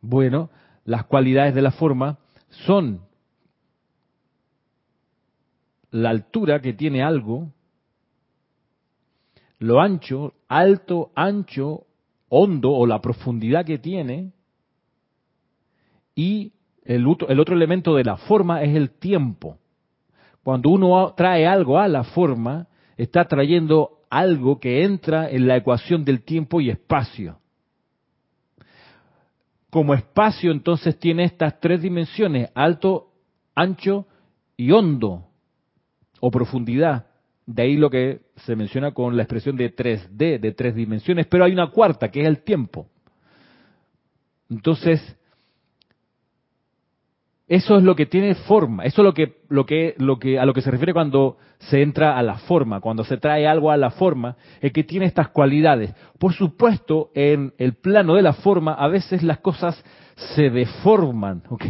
[0.00, 0.48] Bueno,
[0.84, 3.00] las cualidades de la forma son
[5.90, 7.52] la altura que tiene algo,
[9.58, 11.86] lo ancho, alto, ancho,
[12.28, 14.32] hondo o la profundidad que tiene,
[16.14, 16.52] y
[16.84, 19.58] el otro, el otro elemento de la forma es el tiempo.
[20.46, 26.04] Cuando uno trae algo a la forma, está trayendo algo que entra en la ecuación
[26.04, 27.40] del tiempo y espacio.
[29.70, 33.08] Como espacio entonces tiene estas tres dimensiones, alto,
[33.56, 34.06] ancho
[34.56, 35.26] y hondo
[36.20, 37.06] o profundidad.
[37.44, 41.44] De ahí lo que se menciona con la expresión de 3D, de tres dimensiones, pero
[41.44, 42.86] hay una cuarta, que es el tiempo.
[44.48, 45.00] Entonces,
[47.48, 50.44] eso es lo que tiene forma, eso es lo que, lo que, lo que, a
[50.44, 53.76] lo que se refiere cuando se entra a la forma, cuando se trae algo a
[53.76, 55.94] la forma, es que tiene estas cualidades.
[56.18, 59.80] Por supuesto, en el plano de la forma, a veces las cosas
[60.16, 61.64] se deforman, ¿ok?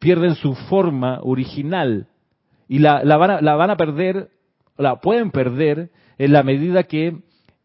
[0.00, 2.08] Pierden su forma original
[2.66, 4.30] y la, la, van, a, la van a perder,
[4.76, 7.18] la pueden perder en la medida que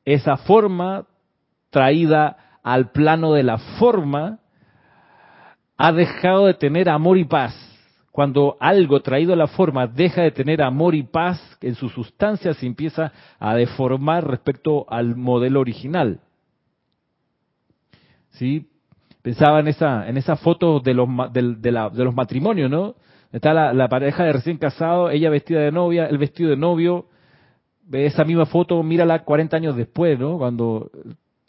[0.05, 1.07] esa forma
[1.71, 4.41] traída al plano de la forma
[5.77, 7.55] ha dejado de tener amor y paz.
[8.11, 12.53] Cuando algo traído a la forma deja de tener amor y paz en su sustancia,
[12.55, 16.19] se empieza a deformar respecto al modelo original.
[18.31, 18.67] ¿Sí?
[19.21, 22.95] Pensaba en esa, en esa foto de los, de, la, de los matrimonios, ¿no?
[23.31, 27.07] Está la, pareja de recién casado, ella vestida de novia, el vestido de novio.
[27.83, 30.37] Ve esa misma foto, mírala 40 años después, ¿no?
[30.37, 30.89] Cuando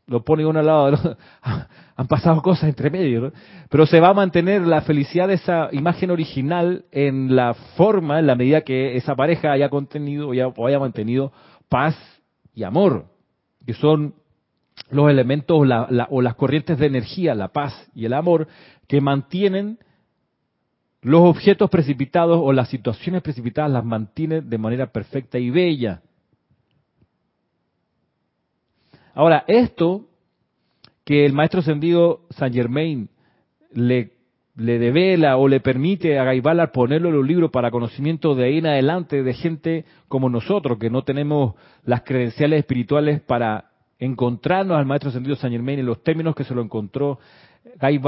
[0.08, 1.16] lo pone uno al lado del otro.
[1.96, 3.32] Han pasado cosas entre medio, ¿no?
[3.68, 8.26] Pero se va a mantener la felicidad de esa imagen original en la forma, en
[8.26, 11.32] la medida que esa pareja haya contenido o haya mantenido
[11.68, 11.96] paz
[12.54, 13.06] y amor,
[13.66, 14.14] que son
[14.90, 18.48] los elementos o las corrientes de energía, la paz y el amor,
[18.86, 19.78] que mantienen
[21.02, 26.02] los objetos precipitados o las situaciones precipitadas, las mantienen de manera perfecta y bella.
[29.18, 30.04] Ahora, esto
[31.04, 33.08] que el maestro ascendido Saint Germain
[33.72, 34.12] le,
[34.54, 38.66] devela o le permite a Gaibala ponerlo en los libros para conocimiento de ahí en
[38.66, 45.10] adelante de gente como nosotros, que no tenemos las credenciales espirituales para encontrarnos al maestro
[45.10, 47.18] ascendido Saint Germain en los términos que se lo encontró
[47.80, 48.00] Guy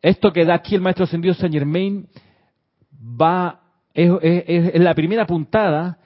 [0.00, 2.08] esto que da aquí el maestro ascendido Saint Germain
[2.98, 3.60] va,
[3.92, 5.98] es, es la primera puntada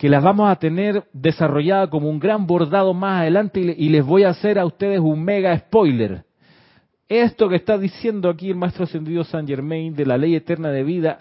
[0.00, 4.22] que las vamos a tener desarrollada como un gran bordado más adelante y les voy
[4.22, 6.24] a hacer a ustedes un mega spoiler.
[7.06, 10.84] Esto que está diciendo aquí el maestro ascendido Saint Germain de la ley eterna de
[10.84, 11.20] vida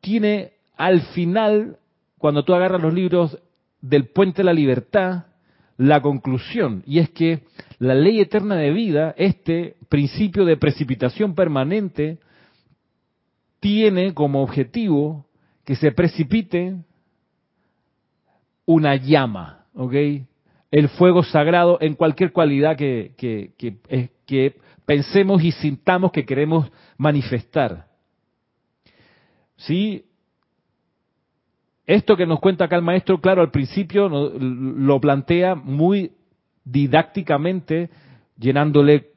[0.00, 1.78] tiene al final,
[2.16, 3.36] cuando tú agarras los libros
[3.80, 5.24] del puente de la libertad,
[5.76, 7.40] la conclusión, y es que
[7.80, 12.18] la ley eterna de vida, este principio de precipitación permanente,
[13.58, 15.26] tiene como objetivo
[15.64, 16.76] que se precipite
[18.66, 19.94] una llama, ¿ok?
[20.70, 26.70] El fuego sagrado en cualquier cualidad que, que, que, que pensemos y sintamos que queremos
[26.96, 27.86] manifestar.
[29.56, 30.04] ¿Sí?
[31.86, 36.12] Esto que nos cuenta acá el maestro, claro, al principio lo plantea muy
[36.64, 37.90] didácticamente,
[38.38, 39.10] llenándole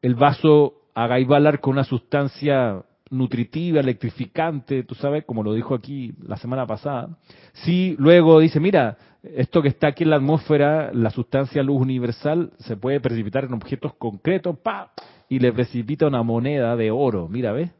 [0.00, 6.14] el vaso a Gaibalar con una sustancia nutritiva, electrificante, tú sabes, como lo dijo aquí
[6.26, 7.16] la semana pasada.
[7.52, 12.52] Si luego dice, mira, esto que está aquí en la atmósfera, la sustancia luz universal,
[12.58, 14.92] se puede precipitar en objetos concretos, pa,
[15.28, 17.70] y le precipita una moneda de oro, mira, ¿ves?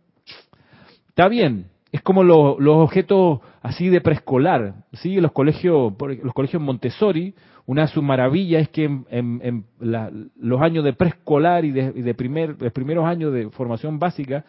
[1.08, 5.20] Está bien, es como lo, los objetos así de preescolar, ¿sí?
[5.20, 7.34] Los colegios, los colegios Montessori,
[7.66, 11.92] una de sus maravillas es que en, en, la, los años de preescolar y de,
[11.94, 14.44] y de primer, primeros años de formación básica,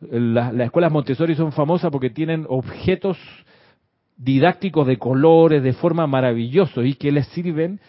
[0.00, 3.18] las, las escuelas Montessori son famosas porque tienen objetos
[4.16, 7.80] didácticos de colores, de forma maravillosos y que les sirven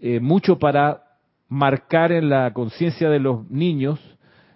[0.00, 1.02] eh, mucho para
[1.48, 4.00] marcar en la conciencia de los niños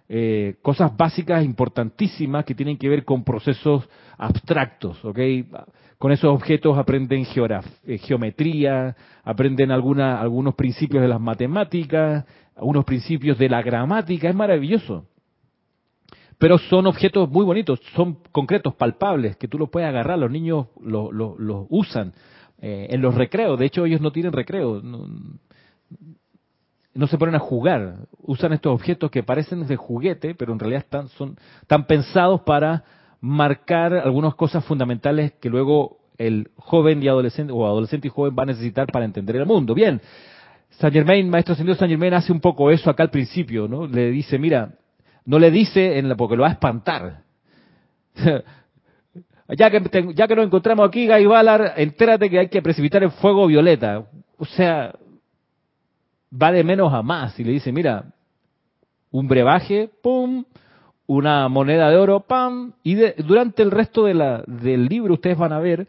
[0.08, 5.18] eh, cosas básicas importantísimas que tienen que ver con procesos abstractos, ¿ok?
[5.98, 13.38] Con esos objetos aprenden eh, geometría, aprenden alguna, algunos principios de las matemáticas, algunos principios
[13.38, 15.06] de la gramática, es maravilloso
[16.38, 20.66] pero son objetos muy bonitos, son concretos, palpables, que tú los puedes agarrar, los niños
[20.80, 22.12] los lo, usan
[22.60, 25.06] eh, en los recreos, de hecho ellos no tienen recreo, no,
[26.94, 30.82] no, se ponen a jugar, usan estos objetos que parecen de juguete, pero en realidad
[30.84, 32.84] están, son, están pensados para
[33.20, 38.44] marcar algunas cosas fundamentales que luego el joven y adolescente, o adolescente y joven va
[38.44, 39.74] a necesitar para entender el mundo.
[39.74, 40.00] Bien,
[40.78, 43.86] Saint Germain, maestro señor Saint Germain hace un poco eso acá al principio, ¿no?
[43.86, 44.74] Le dice, mira,
[45.24, 47.22] no le dice en la, porque lo va a espantar.
[49.48, 53.10] ya que, ya que nos encontramos aquí, Guy Ballard, entérate que hay que precipitar el
[53.10, 54.04] fuego violeta.
[54.38, 54.94] O sea,
[56.30, 57.38] va de menos a más.
[57.38, 58.04] Y le dice, mira,
[59.10, 60.44] un brebaje, pum,
[61.06, 65.52] una moneda de oro, pam, y durante el resto de la, del libro ustedes van
[65.52, 65.86] a ver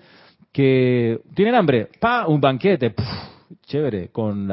[0.52, 2.94] que tienen hambre, pa, un banquete,
[3.66, 4.50] chévere, con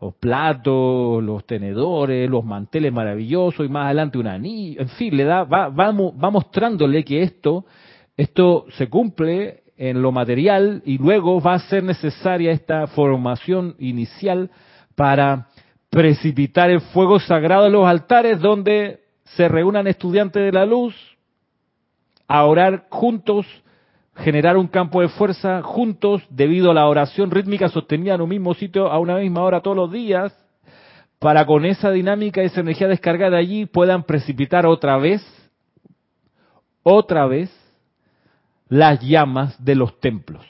[0.00, 5.24] los platos, los tenedores, los manteles maravillosos y más adelante un anillo, en fin, le
[5.24, 7.64] da, va, va, va mostrándole que esto,
[8.16, 14.50] esto se cumple en lo material y luego va a ser necesaria esta formación inicial
[14.94, 15.48] para
[15.90, 20.94] precipitar el fuego sagrado en los altares donde se reúnan estudiantes de la luz
[22.26, 23.46] a orar juntos,
[24.18, 28.54] generar un campo de fuerza juntos debido a la oración rítmica sostenida en un mismo
[28.54, 30.36] sitio a una misma hora todos los días,
[31.18, 35.22] para con esa dinámica y esa energía descargada allí puedan precipitar otra vez,
[36.82, 37.50] otra vez,
[38.68, 40.44] las llamas de los templos.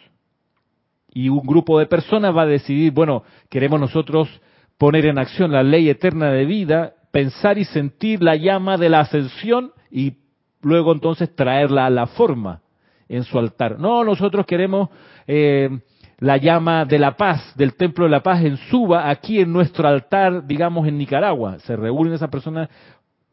[1.12, 4.28] Y un grupo de personas va a decidir, bueno, queremos nosotros
[4.76, 9.00] poner en acción la ley eterna de vida pensar y sentir la llama de la
[9.00, 10.18] ascensión y
[10.60, 12.60] luego entonces traerla a la forma
[13.08, 13.78] en su altar.
[13.78, 14.88] No, nosotros queremos
[15.26, 15.70] eh,
[16.18, 19.88] la llama de la paz, del templo de la paz en Suba, aquí en nuestro
[19.88, 21.58] altar, digamos en Nicaragua.
[21.60, 22.68] Se reúnen esas personas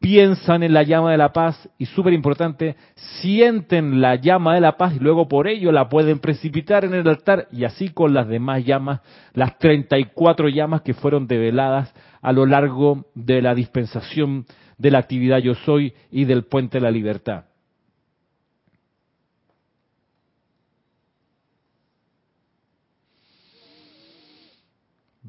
[0.00, 4.76] piensan en la llama de la paz y súper importante, sienten la llama de la
[4.76, 8.28] paz y luego por ello la pueden precipitar en el altar y así con las
[8.28, 9.00] demás llamas,
[9.32, 14.46] las 34 llamas que fueron develadas a lo largo de la dispensación
[14.78, 17.44] de la actividad yo soy y del puente de la libertad.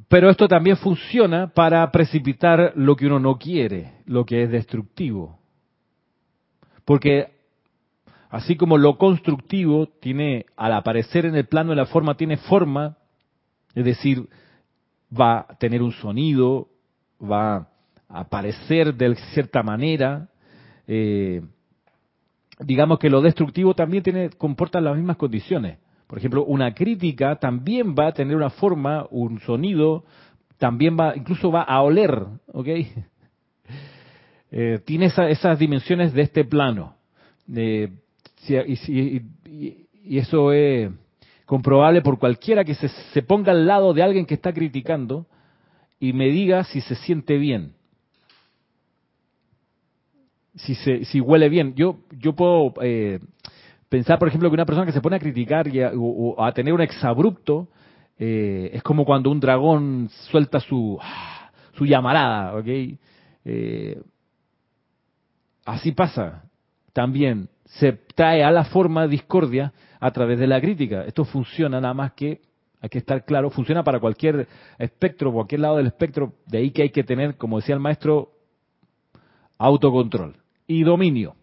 [0.08, 5.38] Pero esto también funciona para precipitar lo que uno no quiere, lo que es destructivo.
[6.86, 7.32] Porque
[8.30, 12.98] así como lo constructivo tiene, al aparecer en el plano de la forma, tiene forma,
[13.76, 14.30] es decir,
[15.12, 16.70] va a tener un sonido,
[17.22, 17.68] va a
[18.08, 20.30] aparecer de cierta manera,
[20.88, 21.42] eh,
[22.60, 25.80] digamos que lo destructivo también tiene, comporta las mismas condiciones.
[26.08, 30.06] Por ejemplo, una crítica también va a tener una forma, un sonido,
[30.58, 32.68] también va, incluso va a oler, ¿ok?
[34.50, 36.96] Eh, tiene esas dimensiones de este plano.
[37.50, 37.90] y,
[40.18, 40.90] eso es
[41.46, 45.28] comprobable por cualquiera que se, se, ponga al lado de alguien que está criticando
[46.00, 47.74] y me diga si se siente bien.
[50.56, 51.76] Si, se, si huele bien.
[51.76, 53.20] Yo, yo puedo eh,
[53.90, 56.52] pensar, por ejemplo, que una persona que se pone a criticar y a, o, a
[56.52, 57.68] tener un exabrupto
[58.20, 61.00] eh, es como cuando un dragón suelta su,
[61.74, 62.68] su llamarada, ¿ok?
[63.46, 64.02] Eh,
[65.66, 66.44] así pasa
[66.94, 67.50] también.
[67.66, 71.04] Se trae a la forma discordia a través de la crítica.
[71.04, 72.42] Esto funciona nada más que,
[72.82, 76.34] hay que estar claro, funciona para cualquier espectro, cualquier lado del espectro.
[76.46, 78.32] De ahí que hay que tener, como decía el maestro,
[79.58, 80.36] autocontrol
[80.66, 81.36] y dominio.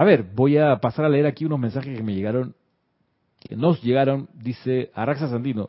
[0.00, 2.54] A ver, voy a pasar a leer aquí unos mensajes que me llegaron,
[3.38, 5.68] que nos llegaron, dice Araxa Sandino.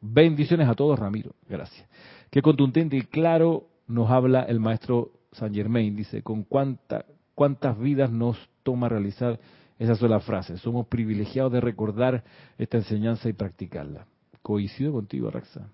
[0.00, 1.32] Bendiciones a todos, Ramiro.
[1.46, 1.86] Gracias.
[2.30, 5.94] Qué contundente y claro nos habla el maestro San Germain.
[5.94, 7.04] Dice, con cuánta,
[7.34, 9.38] cuántas vidas nos toma realizar
[9.78, 10.56] esa sola frase.
[10.56, 12.24] Somos privilegiados de recordar
[12.56, 14.06] esta enseñanza y practicarla.
[14.40, 15.68] Coincido contigo, Araxa.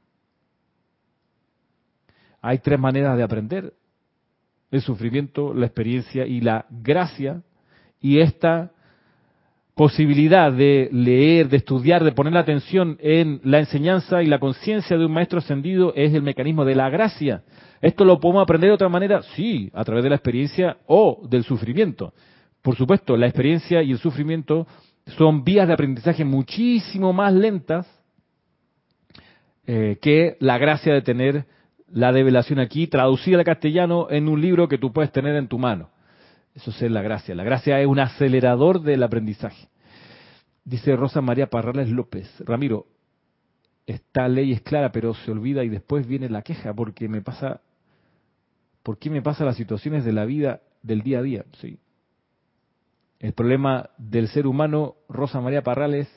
[2.40, 3.74] Hay tres maneras de aprender.
[4.72, 7.44] El sufrimiento, la experiencia y la gracia
[8.03, 8.72] y esta
[9.74, 14.98] posibilidad de leer, de estudiar, de poner la atención en la enseñanza y la conciencia
[14.98, 17.42] de un maestro ascendido es el mecanismo de la gracia.
[17.80, 19.22] ¿Esto lo podemos aprender de otra manera?
[19.34, 22.12] Sí, a través de la experiencia o del sufrimiento.
[22.61, 24.66] Por supuesto, la experiencia y el sufrimiento
[25.16, 27.86] son vías de aprendizaje muchísimo más lentas
[29.66, 31.46] eh, que la gracia de tener
[31.92, 35.59] la develación aquí, traducida al castellano en un libro que tú puedes tener en tu
[35.59, 35.91] mano.
[36.55, 37.34] Eso es la gracia.
[37.34, 39.68] La gracia es un acelerador del aprendizaje.
[40.64, 42.86] Dice Rosa María Parrales López, Ramiro,
[43.86, 47.62] esta ley es clara, pero se olvida y después viene la queja porque me pasa,
[48.82, 51.44] ¿por qué me pasa las situaciones de la vida del día a día?
[51.61, 51.78] Sí.
[53.18, 56.09] El problema del ser humano, Rosa María Parrales,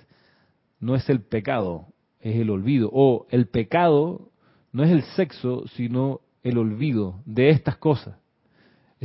[0.79, 1.87] no es el pecado,
[2.19, 2.89] es el olvido.
[2.91, 4.31] O el pecado
[4.71, 8.17] no es el sexo, sino el olvido de estas cosas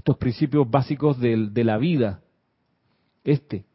[0.01, 2.23] estos principios básicos de, la vida.
[3.23, 3.67] Este,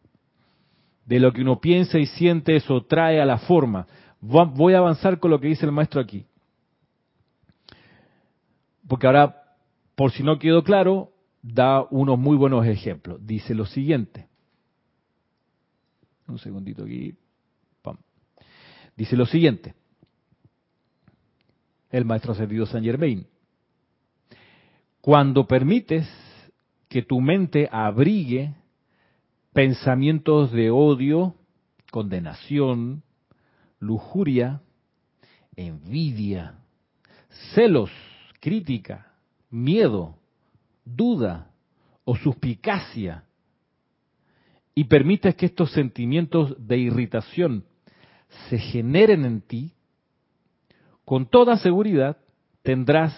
[1.05, 3.85] de lo que uno piensa y siente, eso trae a la forma.
[4.19, 6.25] Voy a avanzar con lo que dice el maestro aquí.
[8.87, 9.43] Porque ahora,
[9.93, 11.11] por si no quedó claro,
[11.43, 13.23] da unos muy buenos ejemplos.
[13.23, 14.27] Dice lo siguiente.
[16.27, 17.13] Un segundito aquí.
[17.83, 17.97] Pam.
[18.97, 19.75] Dice lo siguiente.
[21.91, 23.27] El maestro ascendido San Germain.
[25.05, 26.09] Cuando permites
[26.89, 28.55] que tu mente abrigue
[29.53, 31.35] pensamientos de odio,
[31.91, 33.03] condenación,
[33.77, 34.63] lujuria,
[35.55, 36.55] envidia,
[37.53, 37.91] celos,
[38.39, 39.13] crítica,
[39.51, 40.15] miedo,
[40.83, 41.51] duda
[42.03, 43.25] o suspicacia,
[44.73, 47.63] y permites que estos sentimientos de irritación
[48.49, 49.71] se generen en ti,
[51.03, 52.17] con toda seguridad
[52.63, 53.15] tendrás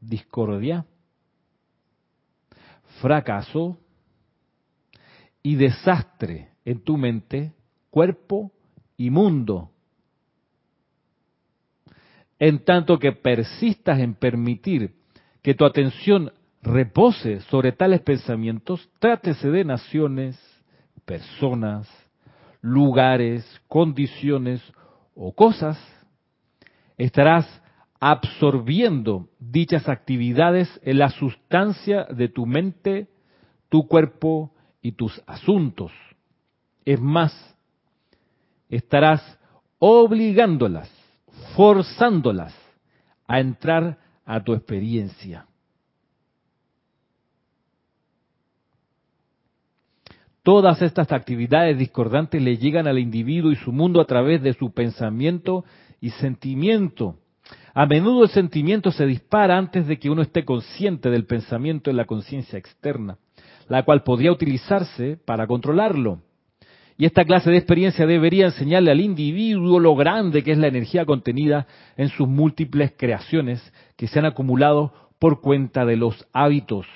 [0.00, 0.84] discordia,
[3.00, 3.78] fracaso
[5.42, 7.52] y desastre en tu mente,
[7.90, 8.52] cuerpo
[8.96, 9.70] y mundo.
[12.38, 14.94] En tanto que persistas en permitir
[15.42, 16.32] que tu atención
[16.62, 20.40] repose sobre tales pensamientos, trátese de naciones,
[21.04, 21.88] personas,
[22.60, 24.62] lugares, condiciones
[25.14, 25.78] o cosas,
[26.96, 27.61] estarás
[28.04, 33.06] absorbiendo dichas actividades en la sustancia de tu mente,
[33.68, 35.92] tu cuerpo y tus asuntos.
[36.84, 37.32] Es más,
[38.68, 39.38] estarás
[39.78, 40.90] obligándolas,
[41.54, 42.52] forzándolas
[43.28, 45.46] a entrar a tu experiencia.
[50.42, 54.72] Todas estas actividades discordantes le llegan al individuo y su mundo a través de su
[54.72, 55.64] pensamiento
[56.00, 57.21] y sentimiento.
[57.74, 61.96] A menudo el sentimiento se dispara antes de que uno esté consciente del pensamiento en
[61.96, 63.16] la conciencia externa,
[63.68, 66.20] la cual podría utilizarse para controlarlo.
[66.98, 71.06] Y esta clase de experiencia debería enseñarle al individuo lo grande que es la energía
[71.06, 71.66] contenida
[71.96, 76.86] en sus múltiples creaciones que se han acumulado por cuenta de los hábitos.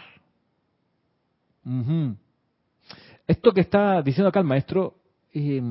[3.27, 4.95] Esto que está diciendo acá el maestro,
[5.33, 5.63] eh,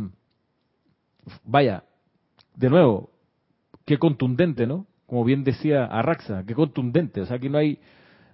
[1.43, 1.83] vaya,
[2.55, 3.11] de nuevo,
[3.85, 4.87] qué contundente, ¿no?
[5.07, 7.21] Como bien decía Arraxa, qué contundente.
[7.21, 7.79] O sea, que no hay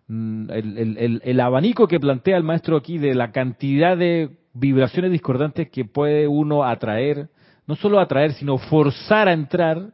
[0.08, 5.86] mm, el, abanico que plantea el maestro aquí de la cantidad de vibraciones discordantes que
[5.86, 7.30] puede uno atraer,
[7.68, 9.94] no solo atraer, sino forzar a entrar,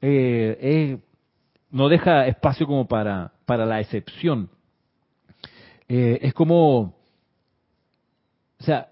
[0.00, 0.98] eh,
[1.70, 4.48] no deja espacio como para, para la excepción.
[5.88, 6.96] Eh, es como
[8.58, 8.88] o sea,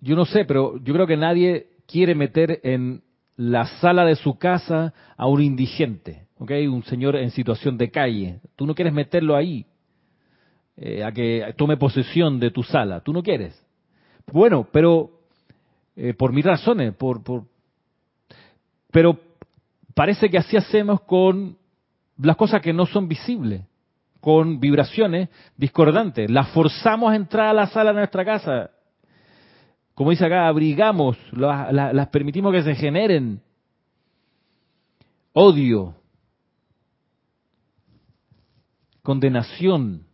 [0.00, 3.02] yo no sé, pero yo creo que nadie quiere meter en
[3.36, 6.52] la sala de su casa a un indigente, ¿ok?
[6.70, 8.40] Un señor en situación de calle.
[8.56, 9.66] Tú no quieres meterlo ahí,
[10.76, 13.00] eh, a que tome posesión de tu sala.
[13.00, 13.62] Tú no quieres.
[14.32, 15.10] Bueno, pero
[15.96, 17.44] eh, por mis razones, por, por,
[18.90, 19.18] pero
[19.94, 21.56] parece que así hacemos con
[22.18, 23.62] las cosas que no son visibles
[24.26, 26.28] con vibraciones discordantes.
[26.28, 28.70] Las forzamos a entrar a la sala de nuestra casa.
[29.96, 33.40] Como dice acá, abrigamos, las, permitimos que se generen.
[35.32, 35.94] Odio,
[39.02, 40.06] condenación,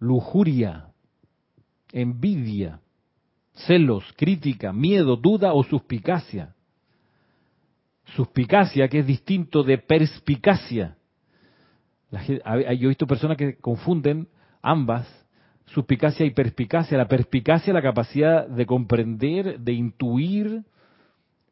[0.00, 0.88] lujuria,
[1.92, 2.80] envidia,
[3.52, 6.56] celos, crítica, miedo, duda o suspicacia.
[8.16, 10.96] Suspicacia que es distinto de perspicacia.
[12.10, 14.26] Yo he visto personas que confunden
[14.60, 15.21] ambas,
[15.74, 16.96] suspicacia y perspicacia.
[16.98, 20.62] La perspicacia, la capacidad de comprender, de intuir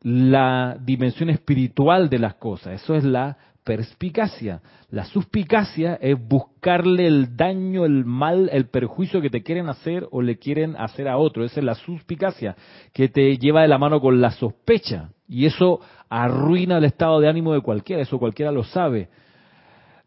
[0.03, 2.83] la dimensión espiritual de las cosas.
[2.83, 4.63] Eso es la perspicacia.
[4.91, 10.23] La suspicacia es buscarle el daño, el mal, el perjuicio que te quieren hacer o
[10.23, 11.45] le quieren hacer a otro.
[11.45, 12.57] Esa es la suspicacia,
[12.93, 15.11] que te lleva de la mano con la sospecha.
[15.29, 19.09] Y eso arruina el estado de ánimo de cualquiera, eso cualquiera lo sabe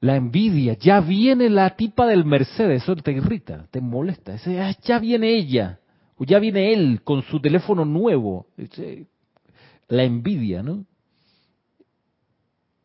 [0.03, 4.99] la envidia, ya viene la tipa del Mercedes, eso te irrita, te molesta, ah, ya
[4.99, 5.79] viene ella,
[6.17, 8.47] o ya viene él con su teléfono nuevo,
[9.87, 10.83] la envidia, ¿no?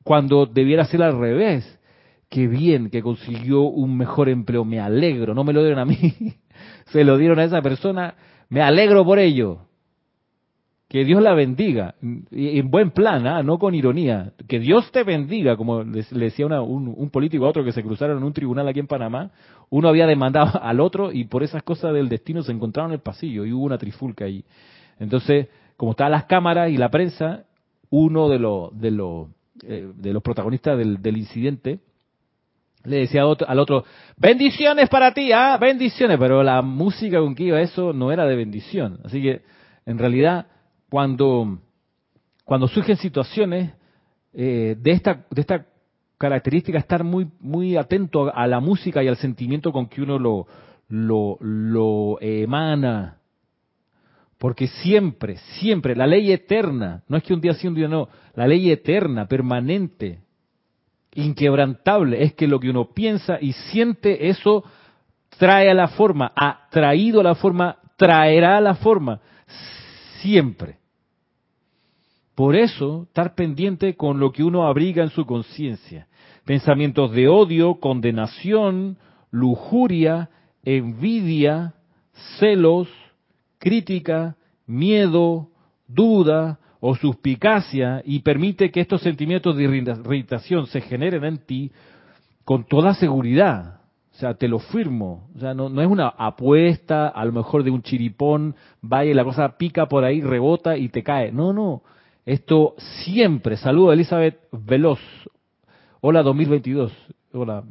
[0.04, 1.80] Cuando debiera ser al revés,
[2.28, 5.98] qué bien que consiguió un mejor empleo, me alegro, no me lo dieron a mí,
[6.92, 8.14] se lo dieron a esa persona,
[8.48, 9.66] me alegro por ello,
[10.88, 13.42] que Dios la bendiga, en buen plan, ¿ah?
[13.42, 14.32] no con ironía.
[14.48, 18.24] Que Dios te bendiga, como le, decía un, político a otro que se cruzaron en
[18.24, 19.30] un tribunal aquí en Panamá.
[19.68, 23.00] Uno había demandado al otro y por esas cosas del destino se encontraron en el
[23.00, 24.42] pasillo y hubo una trifulca ahí.
[24.98, 27.44] Entonces, como estaban las cámaras y la prensa,
[27.90, 29.28] uno de los, de los,
[29.64, 31.80] eh, de los protagonistas del, incidente
[32.84, 33.84] le decía al otro,
[34.16, 38.36] bendiciones para ti, ah, bendiciones, pero la música con que iba eso no era de
[38.36, 39.00] bendición.
[39.04, 39.42] Así que,
[39.84, 40.46] en realidad,
[40.88, 41.58] cuando,
[42.44, 43.72] cuando surgen situaciones
[44.32, 45.66] eh, de, esta, de esta
[46.16, 50.46] característica, estar muy, muy atento a la música y al sentimiento con que uno lo,
[50.88, 53.18] lo, lo emana.
[54.38, 58.08] Porque siempre, siempre, la ley eterna, no es que un día sí, un día no,
[58.34, 60.20] la ley eterna, permanente,
[61.14, 64.64] inquebrantable, es que lo que uno piensa y siente, eso
[65.38, 69.20] trae a la forma, ha traído a la forma, traerá a la forma,
[70.20, 70.77] siempre.
[72.38, 76.06] Por eso, estar pendiente con lo que uno abriga en su conciencia.
[76.44, 78.96] Pensamientos de odio, condenación,
[79.32, 80.30] lujuria,
[80.62, 81.74] envidia,
[82.38, 82.86] celos,
[83.58, 84.36] crítica,
[84.68, 85.48] miedo,
[85.88, 91.72] duda o suspicacia y permite que estos sentimientos de irritación se generen en ti
[92.44, 93.80] con toda seguridad.
[94.12, 95.28] O sea, te lo firmo.
[95.34, 99.24] O sea, no, no es una apuesta, a lo mejor de un chiripón, vaya la
[99.24, 101.32] cosa pica por ahí, rebota y te cae.
[101.32, 101.82] No, no.
[102.28, 102.74] Esto
[103.04, 103.56] siempre.
[103.56, 105.00] Saludo a Elizabeth Veloz.
[106.02, 106.92] Hola 2022.
[107.32, 107.64] Hola.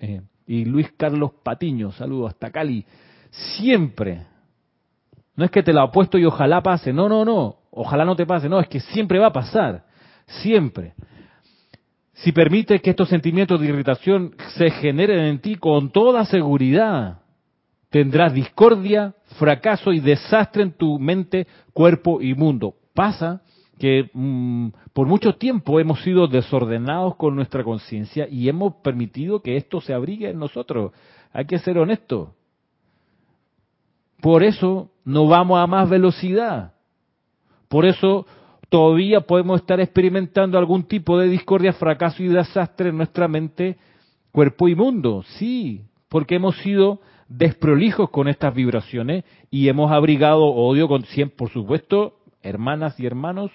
[0.00, 1.92] Eh, y Luis Carlos Patiño.
[1.92, 2.84] Saludo hasta Cali.
[3.30, 4.26] Siempre
[5.36, 8.26] no es que te la apuesto y ojalá pase, no, no, no, ojalá no te
[8.26, 9.84] pase, no, es que siempre va a pasar,
[10.26, 10.94] siempre.
[12.14, 17.20] Si permites que estos sentimientos de irritación se generen en ti con toda seguridad,
[17.90, 22.74] tendrás discordia, fracaso y desastre en tu mente, cuerpo y mundo.
[22.92, 23.40] Pasa
[23.80, 29.56] que mm, por mucho tiempo hemos sido desordenados con nuestra conciencia y hemos permitido que
[29.56, 30.92] esto se abrigue en nosotros.
[31.32, 32.28] Hay que ser honestos.
[34.20, 36.74] Por eso no vamos a más velocidad.
[37.68, 38.26] Por eso
[38.68, 43.78] todavía podemos estar experimentando algún tipo de discordia, fracaso y desastre en nuestra mente,
[44.30, 45.24] cuerpo y mundo.
[45.38, 52.18] Sí, porque hemos sido desprolijos con estas vibraciones y hemos abrigado odio con por supuesto,
[52.42, 53.50] hermanas y hermanos,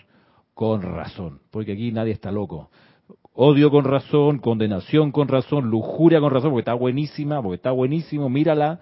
[0.55, 2.71] con razón, porque aquí nadie está loco.
[3.33, 8.29] Odio con razón, condenación con razón, lujuria con razón, porque está buenísima, porque está buenísimo,
[8.29, 8.79] mírala,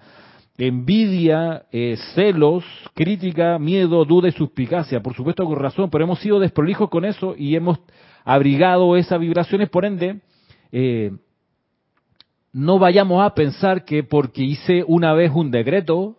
[0.55, 2.63] envidia, eh, celos,
[2.93, 5.01] crítica, miedo, duda y suspicacia.
[5.01, 7.79] Por supuesto con razón, pero hemos sido desprolijos con eso y hemos
[8.23, 10.21] abrigado esas vibraciones, por ende,
[10.71, 11.11] eh,
[12.51, 16.17] no vayamos a pensar que porque hice una vez un decreto,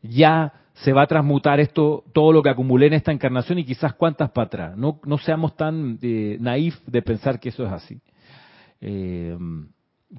[0.00, 3.94] ya se va a transmutar esto, todo lo que acumulé en esta encarnación y quizás
[3.94, 4.76] cuántas para atrás.
[4.76, 8.00] No, no seamos tan eh, naif de pensar que eso es así.
[8.80, 9.36] Eh,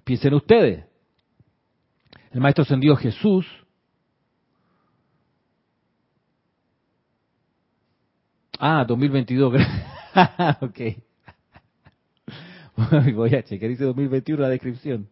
[0.03, 0.85] piensen ustedes,
[2.31, 3.45] el Maestro Ascendido Jesús,
[8.59, 9.53] Ah, 2022.
[10.61, 10.79] ok.
[13.15, 15.07] Voy a chequear, dice 2021 la descripción.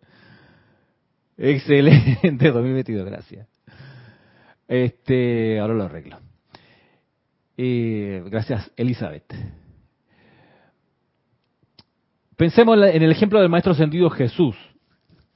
[1.38, 3.48] Excelente, 2022, gracias.
[4.68, 6.20] Este, ahora lo arreglo.
[7.58, 9.34] Eh, gracias, Elizabeth.
[12.36, 14.56] Pensemos en el ejemplo del Maestro Ascendido Jesús.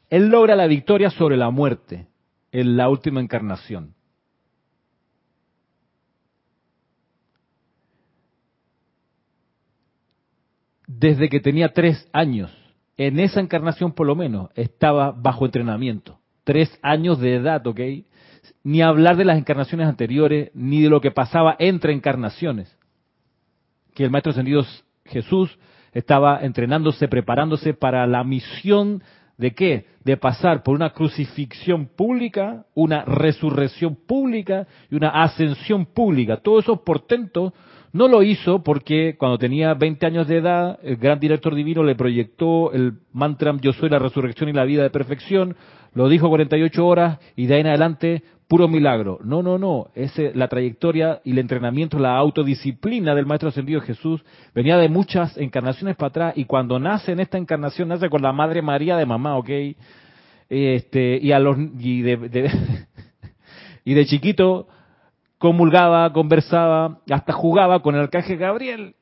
[0.10, 2.08] Él logra la victoria sobre la muerte
[2.52, 3.96] en la última encarnación.
[10.86, 12.56] Desde que tenía tres años,
[12.98, 16.21] en esa encarnación por lo menos, estaba bajo entrenamiento.
[16.44, 17.80] Tres años de edad, ¿ok?
[18.64, 22.76] Ni hablar de las encarnaciones anteriores, ni de lo que pasaba entre encarnaciones.
[23.94, 24.66] Que el Maestro Ascendido
[25.06, 25.58] Jesús
[25.92, 29.04] estaba entrenándose, preparándose para la misión
[29.42, 29.86] ¿De qué?
[30.04, 36.38] De pasar por una crucifixión pública, una resurrección pública y una ascensión pública.
[36.38, 37.52] Todos esos portentos
[37.92, 41.96] no lo hizo porque cuando tenía 20 años de edad, el gran director divino le
[41.96, 45.56] proyectó el mantra Yo soy la resurrección y la vida de perfección,
[45.94, 49.20] lo dijo 48 horas y de ahí en adelante puro milagro.
[49.24, 49.88] No, no, no.
[49.96, 54.22] Es la trayectoria y el entrenamiento, la autodisciplina del Maestro Ascendido Jesús
[54.54, 58.34] venía de muchas encarnaciones para atrás y cuando nace en esta encarnación nace con la
[58.34, 59.50] Madre María de mamá, ¿ok?
[60.50, 62.52] Este, y, a los, y, de,
[63.86, 64.68] y de chiquito
[65.38, 68.96] comulgaba, conversaba, hasta jugaba con el arcángel Gabriel,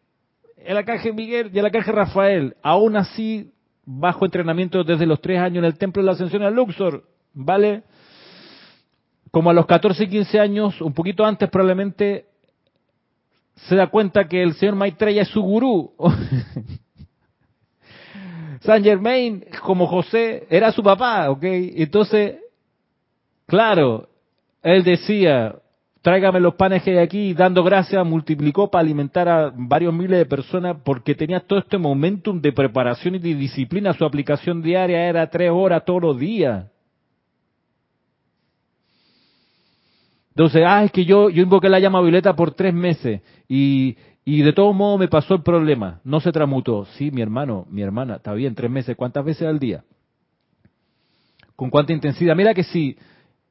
[0.57, 2.55] el arcángel Miguel y el arcángel Rafael.
[2.61, 3.51] Aún así,
[3.85, 7.03] bajo entrenamiento desde los tres años en el Templo de la Ascensión a Luxor,
[7.33, 7.83] ¿vale?
[9.31, 12.25] como a los 14 y 15 años, un poquito antes probablemente,
[13.67, 15.93] se da cuenta que el señor Maitreya es su gurú.
[18.61, 21.43] San Germain, como José, era su papá, ¿ok?
[21.43, 22.37] Entonces,
[23.45, 24.09] claro,
[24.61, 25.55] él decía,
[26.01, 30.25] tráigame los panes que hay aquí, dando gracias, multiplicó para alimentar a varios miles de
[30.25, 33.93] personas porque tenía todo este momentum de preparación y de disciplina.
[33.93, 36.65] Su aplicación diaria era tres horas todos los días.
[40.29, 44.41] Entonces, ah, es que yo, yo invoqué la llama violeta por tres meses y, y
[44.41, 46.85] de todos modos me pasó el problema, no se tramutó.
[46.97, 49.83] Sí, mi hermano, mi hermana, está bien, tres meses, ¿cuántas veces al día?
[51.57, 52.37] ¿Con cuánta intensidad?
[52.37, 52.97] Mira que si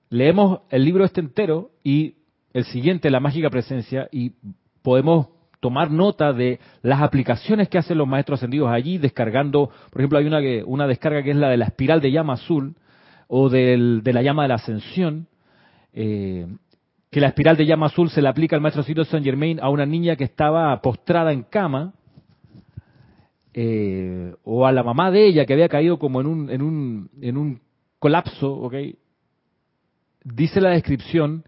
[0.09, 2.15] leemos el libro este entero y
[2.53, 4.33] el siguiente, la mágica presencia, y
[4.83, 5.29] podemos
[5.61, 10.27] tomar nota de las aplicaciones que hacen los maestros ascendidos allí, descargando, por ejemplo, hay
[10.27, 12.75] una, que, una descarga que es la de la espiral de llama azul
[13.27, 15.27] o del, de la llama de la ascensión,
[15.93, 16.47] eh,
[17.11, 19.71] que la espiral de llama azul se le aplica al maestro ascendido Saint Germain a
[19.71, 21.93] una niña que estaba postrada en cama,
[23.55, 27.11] eh, o a la mamá de ella que había caído como en un, en un,
[27.21, 27.61] en un
[27.99, 28.75] colapso, ¿ok?
[30.23, 31.45] Dice la descripción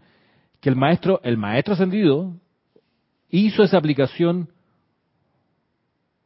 [0.61, 2.35] que el maestro, el maestro ascendido,
[3.29, 4.49] hizo esa aplicación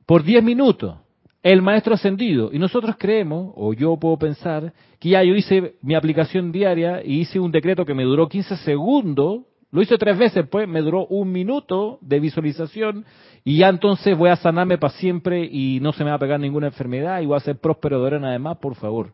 [0.06, 0.98] por 10 minutos.
[1.42, 2.52] El maestro ascendido.
[2.52, 7.22] Y nosotros creemos, o yo puedo pensar, que ya yo hice mi aplicación diaria y
[7.22, 9.44] hice un decreto que me duró 15 segundos.
[9.72, 13.06] Lo hice tres veces, pues me duró un minuto de visualización
[13.44, 16.40] y ya entonces voy a sanarme para siempre y no se me va a pegar
[16.40, 19.14] ninguna enfermedad y voy a ser próspero de ahora además, por favor.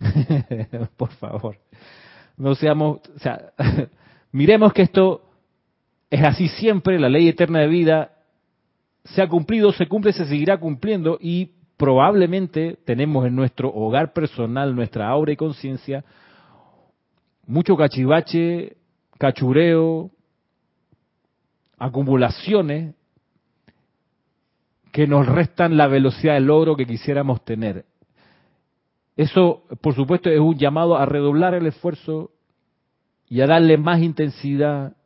[0.96, 1.56] por favor.
[2.36, 3.52] No seamos, o sea,
[4.32, 5.22] miremos que esto
[6.10, 8.10] es así siempre, la ley eterna de vida
[9.04, 14.74] se ha cumplido, se cumple, se seguirá cumpliendo y probablemente tenemos en nuestro hogar personal,
[14.74, 16.04] nuestra aura y conciencia,
[17.46, 18.76] mucho cachivache,
[19.18, 20.10] cachureo,
[21.78, 22.94] acumulaciones
[24.92, 27.84] que nos restan la velocidad del logro que quisiéramos tener.
[29.16, 32.32] Eso, por supuesto, es un llamado a redoblar el esfuerzo
[33.28, 34.96] y a darle más intensidad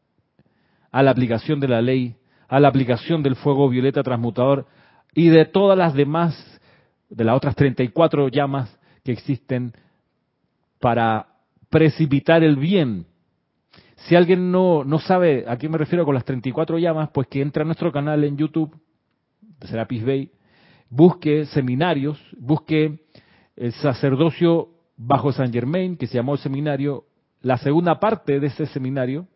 [0.90, 2.16] a la aplicación de la ley,
[2.48, 4.66] a la aplicación del fuego violeta transmutador
[5.14, 6.60] y de todas las demás,
[7.10, 9.72] de las otras 34 llamas que existen
[10.80, 11.26] para
[11.68, 13.06] precipitar el bien.
[13.96, 17.42] Si alguien no, no sabe a qué me refiero con las 34 llamas, pues que
[17.42, 18.74] entre a nuestro canal en YouTube,
[19.62, 20.30] Serapis Bay,
[20.88, 23.00] busque seminarios, busque
[23.58, 27.04] el sacerdocio bajo San Germain, que se llamó el seminario,
[27.40, 29.26] la segunda parte de ese seminario,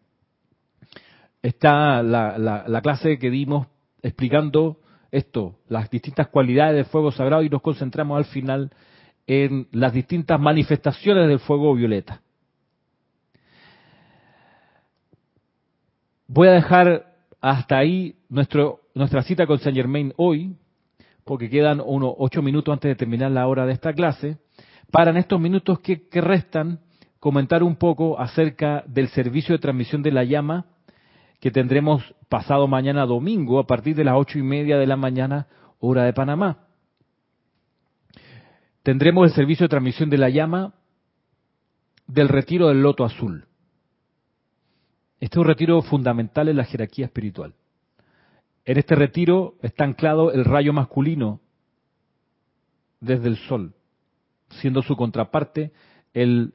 [1.43, 3.67] está la, la, clase que dimos
[4.01, 4.79] explicando
[5.11, 8.71] esto, las distintas cualidades del fuego sagrado y nos concentramos al final
[9.27, 12.21] en las distintas manifestaciones del fuego violeta.
[16.29, 20.57] Voy a dejar hasta ahí nuestro, nuestra cita con Saint Germain hoy,
[21.25, 24.39] porque quedan unos ocho minutos antes de terminar la hora de esta clase,
[24.91, 26.81] para en estos minutos que, restan
[27.19, 30.67] comentar un poco acerca del servicio de transmisión de la llama
[31.41, 35.47] que tendremos pasado mañana domingo a partir de las ocho y media de la mañana,
[35.79, 36.67] hora de Panamá.
[38.83, 40.75] Tendremos el servicio de transmisión de la llama
[42.07, 43.47] del retiro del loto azul.
[45.21, 47.55] Este es un retiro fundamental en la jerarquía espiritual.
[48.65, 51.41] En este retiro está anclado el rayo masculino
[53.01, 53.75] desde el sol,
[54.61, 55.73] siendo su contraparte
[56.15, 56.55] el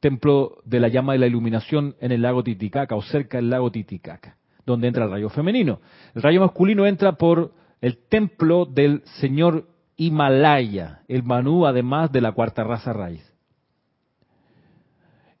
[0.00, 3.70] templo de la llama de la iluminación en el lago Titicaca o cerca del lago
[3.70, 4.36] Titicaca,
[4.66, 5.80] donde entra el rayo femenino.
[6.14, 12.32] El rayo masculino entra por el templo del señor Himalaya, el Manú además de la
[12.32, 13.32] cuarta raza raíz.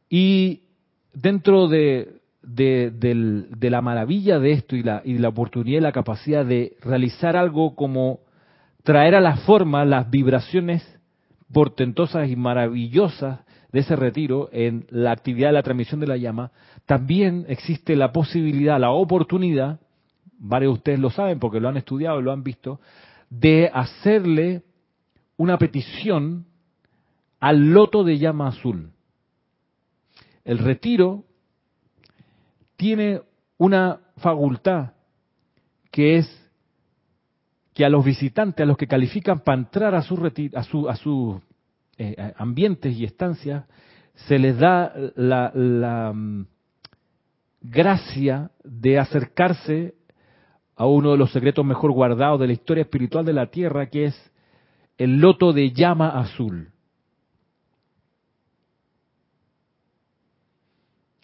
[0.08, 0.62] Y
[1.12, 6.44] dentro de, de, la maravilla de esto y la, y la oportunidad y la capacidad
[6.44, 8.20] de realizar algo como
[8.82, 10.82] traer a la forma las vibraciones
[11.52, 13.40] portentosas y maravillosas
[13.72, 16.52] de ese retiro, en la actividad de la transmisión de la llama,
[16.86, 19.80] también existe la posibilidad, la oportunidad,
[20.38, 22.80] varios de ustedes lo saben porque lo han estudiado lo han visto,
[23.30, 24.62] de hacerle
[25.36, 26.46] una petición
[27.40, 28.92] al loto de llama azul.
[30.44, 31.24] El retiro
[32.76, 33.22] tiene
[33.58, 34.92] una facultad
[35.90, 36.44] que es
[37.72, 40.16] que a los visitantes, a los que califican para entrar a su,
[40.54, 40.96] a su, a
[41.98, 43.64] eh, ambientes y estancias,
[44.14, 46.46] se les da la, mm,
[47.60, 49.94] gracia de acercarse
[50.76, 54.06] a uno de los secretos mejor guardados de la historia espiritual de la Tierra, que
[54.06, 54.32] es
[54.98, 56.73] el loto de llama azul.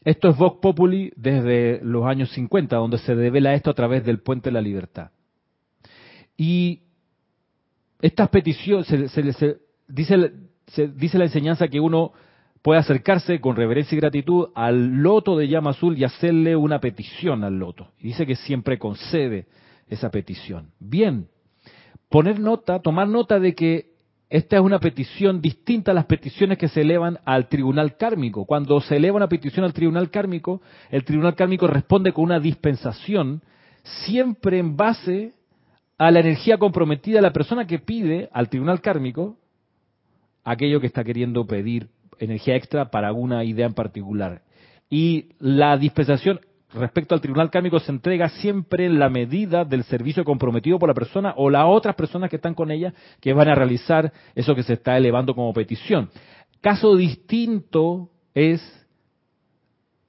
[0.05, 4.21] Esto es Vox Populi desde los años 50, donde se devela esto a través del
[4.21, 5.11] Puente de la Libertad.
[6.37, 6.81] Y
[8.01, 9.23] estas peticiones, se, se,
[9.89, 10.33] dice,
[10.69, 12.13] se dice la enseñanza que uno
[12.63, 17.45] puede acercarse con reverencia y gratitud al loto de llama azul y hacerle una petición
[17.45, 17.89] al loto.
[17.99, 19.47] Y dice que siempre concede
[19.89, 20.71] esa petición.
[20.79, 21.29] Bien,
[22.09, 23.90] poner nota, tomar nota de que
[24.31, 28.45] esta es una petición distinta a las peticiones que se elevan al tribunal kármico.
[28.45, 33.43] Cuando se eleva una petición al tribunal kármico, el tribunal kármico responde con una dispensación
[33.83, 35.33] siempre en base
[35.99, 39.37] a la energía comprometida de la persona que pide al tribunal kármico
[40.45, 41.89] aquello que está queriendo pedir
[42.21, 44.43] energía extra para una idea en particular.
[44.93, 46.41] y la dispensación
[46.75, 50.95] respecto al tribunal kármico se entrega siempre en la medida del servicio comprometido por la
[50.95, 54.63] persona o las otras personas que están con ella que van a realizar eso que
[54.63, 56.11] se está elevando como petición.
[56.61, 58.61] Caso distinto es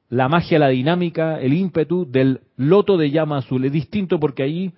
[0.09, 3.63] la magia, la dinámica, el ímpetu del loto de llama azul.
[3.63, 4.73] Es distinto porque ahí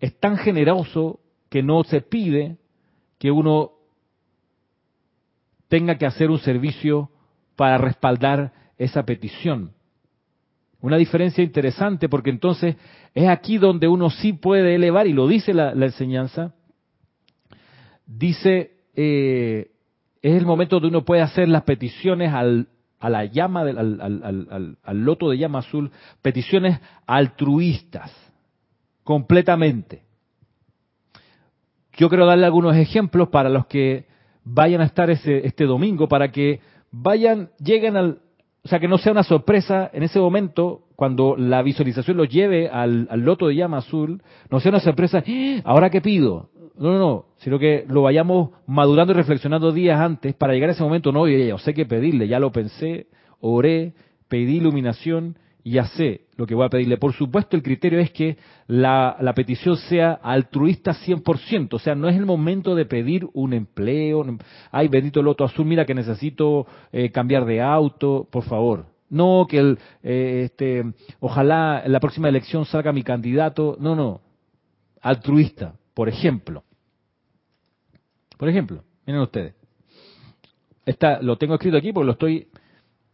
[0.00, 2.58] es tan generoso que no se pide
[3.18, 3.72] que uno
[5.68, 7.10] tenga que hacer un servicio
[7.56, 9.72] para respaldar esa petición.
[10.80, 12.76] Una diferencia interesante porque entonces
[13.14, 16.54] es aquí donde uno sí puede elevar, y lo dice la, enseñanza,
[18.06, 19.72] dice, eh,
[20.22, 22.68] es el momento donde uno puede hacer las peticiones al,
[23.00, 25.90] a la llama, del, al, al loto de llama azul,
[26.22, 28.12] peticiones altruistas,
[29.02, 30.02] completamente.
[31.94, 34.06] Yo quiero darle algunos ejemplos para los que
[34.44, 36.60] vayan a estar ese, este domingo, para que
[36.92, 38.20] vayan, lleguen al,
[38.68, 42.68] o sea, que no sea una sorpresa en ese momento, cuando la visualización los lleve
[42.68, 45.60] al, loto de llama azul, no sea una sorpresa, ¡Ah!
[45.64, 46.50] ¿ahora qué pido?
[46.76, 50.72] No, no, no, sino que lo vayamos madurando y reflexionando días antes para llegar a
[50.72, 53.06] ese momento, no, yo sé qué pedirle, ya lo pensé,
[53.40, 53.94] oré,
[54.28, 55.38] pedí iluminación
[55.68, 56.96] y ya sé lo que voy a pedirle.
[56.96, 58.38] Por supuesto, el criterio es que
[58.68, 64.24] la, petición sea altruista 100%, o sea, no es el momento de pedir un empleo,
[64.70, 68.86] ay, bendito loto azul, mira que necesito eh, cambiar de auto, por favor.
[69.10, 70.84] No, que el, eh, este,
[71.20, 74.22] ojalá en la próxima elección salga mi candidato, no, no,
[75.02, 76.64] altruista, por ejemplo.
[78.38, 79.54] Por ejemplo, miren ustedes.
[80.86, 82.48] Esta, lo tengo escrito aquí porque lo estoy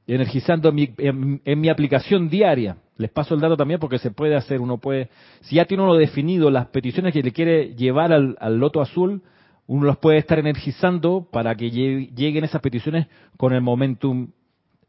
[0.07, 2.76] energizando en mi, aplicación diaria.
[2.96, 5.09] Les paso el dato también porque se puede hacer, uno puede,
[5.40, 9.22] si ya tiene uno definido las peticiones que le quiere llevar al, loto azul,
[9.66, 14.28] uno las puede estar energizando para que lleguen esas peticiones con el momentum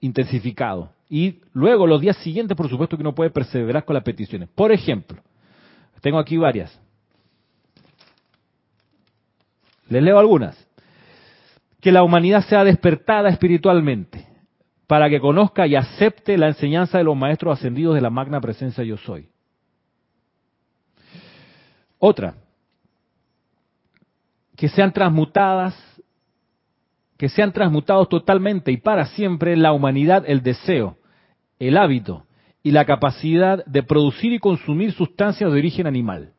[0.01, 0.91] intensificado.
[1.09, 4.49] Y luego, los días siguientes, por supuesto que uno puede perseverar con las peticiones.
[4.53, 5.21] Por ejemplo,
[6.01, 6.77] tengo aquí varias.
[9.87, 10.57] Les leo algunas.
[11.79, 14.34] Que la humanidad sea despertada espiritualmente
[14.87, 18.83] para que conozca y acepte la enseñanza de los maestros ascendidos de la magna presencia
[18.83, 19.27] yo soy.
[21.97, 22.35] Otra,
[24.55, 25.75] que sean transmutadas,
[27.17, 30.97] que sean transmutados totalmente y para siempre la humanidad, el deseo,
[31.57, 32.25] el hábito
[32.61, 36.33] y la capacidad de producir y consumir sustancias de origen animal.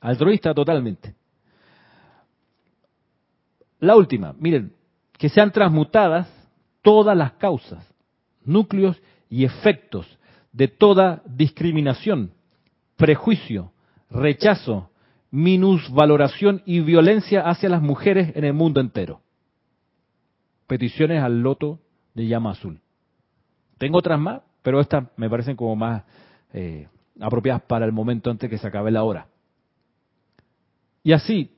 [0.00, 1.14] Altruista totalmente.
[3.80, 4.72] La última, miren,
[5.18, 6.37] que sean transmutadas
[6.82, 7.86] todas las causas,
[8.44, 10.18] núcleos y efectos
[10.52, 12.32] de toda discriminación,
[12.96, 13.72] prejuicio,
[14.10, 14.90] rechazo,
[15.30, 19.20] minusvaloración y violencia hacia las mujeres en el mundo entero.
[20.66, 21.80] Peticiones al loto
[22.14, 22.80] de llama azul.
[23.78, 26.02] Tengo otras más, pero estas me parecen como más
[26.52, 26.88] eh,
[27.20, 29.28] apropiadas para el momento antes que se acabe la hora.
[31.02, 31.56] Y así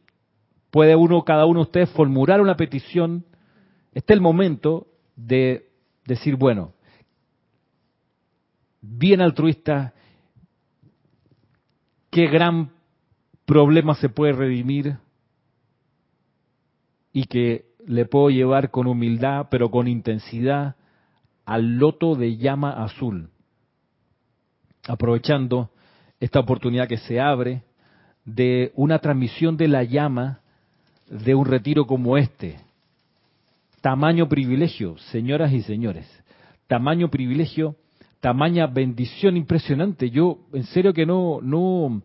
[0.71, 3.25] puede uno, cada uno de ustedes, formular una petición.
[3.93, 4.87] Este es el momento
[5.27, 5.68] de
[6.07, 6.73] decir, bueno,
[8.81, 9.93] bien altruista,
[12.11, 12.71] qué gran
[13.45, 14.97] problema se puede redimir
[17.12, 20.77] y que le puedo llevar con humildad, pero con intensidad,
[21.45, 23.31] al loto de llama azul,
[24.87, 25.71] aprovechando
[26.21, 27.64] esta oportunidad que se abre
[28.25, 30.41] de una transmisión de la llama
[31.09, 32.61] de un retiro como este,
[33.81, 36.07] Tamaño privilegio, señoras y señores.
[36.66, 37.76] Tamaño privilegio,
[38.20, 40.11] tamaña bendición impresionante.
[40.11, 42.03] Yo, en serio que no, no,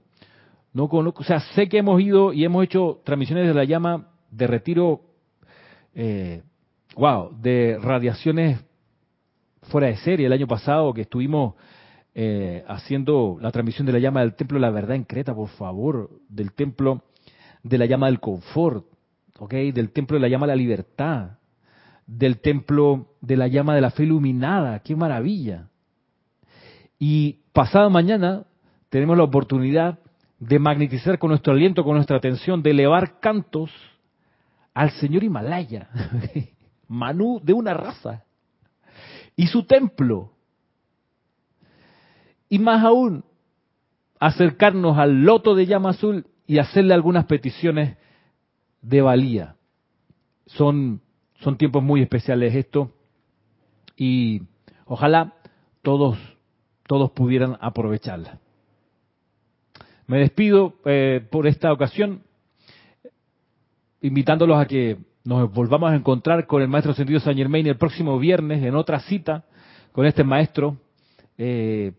[0.71, 4.07] no conozco, o sea, sé que hemos ido y hemos hecho transmisiones de la llama
[4.31, 5.01] de retiro,
[5.93, 6.43] eh,
[6.95, 8.63] wow, de radiaciones
[9.63, 10.27] fuera de serie.
[10.27, 11.55] El año pasado que estuvimos
[12.13, 15.49] eh, haciendo la transmisión de la llama del Templo de la Verdad en Creta, por
[15.49, 17.03] favor, del Templo
[17.63, 18.85] de la llama del confort,
[19.39, 19.53] ¿ok?
[19.73, 21.31] Del Templo de la llama de la libertad,
[22.07, 24.79] del templo de la llama de la fe iluminada.
[24.79, 25.69] ¡Qué maravilla!
[26.99, 28.45] Y pasado mañana
[28.89, 29.99] tenemos la oportunidad
[30.39, 33.71] de magnetizar con nuestro aliento, con nuestra atención, de elevar cantos
[34.73, 35.89] al señor Himalaya,
[36.87, 38.23] Manú de una raza,
[39.35, 40.31] y su templo.
[42.47, 43.23] Y más aún,
[44.19, 47.97] acercarnos al loto de llama azul y hacerle algunas peticiones
[48.81, 49.55] de valía.
[50.45, 51.01] Son
[51.45, 52.91] son tiempos muy especiales esto
[53.95, 54.41] y
[54.85, 55.35] ojalá
[55.83, 56.17] todos,
[56.87, 58.39] todos pudieran aprovecharla.
[60.07, 62.23] Me despido eh, por esta ocasión,
[64.01, 68.17] invitándolos a que nos volvamos a encontrar con el Maestro Sentido San Germain el próximo
[68.17, 69.45] viernes en otra cita
[69.91, 70.77] con este maestro,
[71.37, 71.91] eh,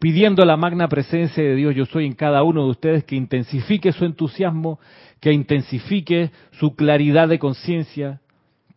[0.00, 3.92] pidiendo la magna presencia de Dios yo soy en cada uno de ustedes que intensifique
[3.92, 4.80] su entusiasmo,
[5.20, 8.20] que intensifique su claridad de conciencia,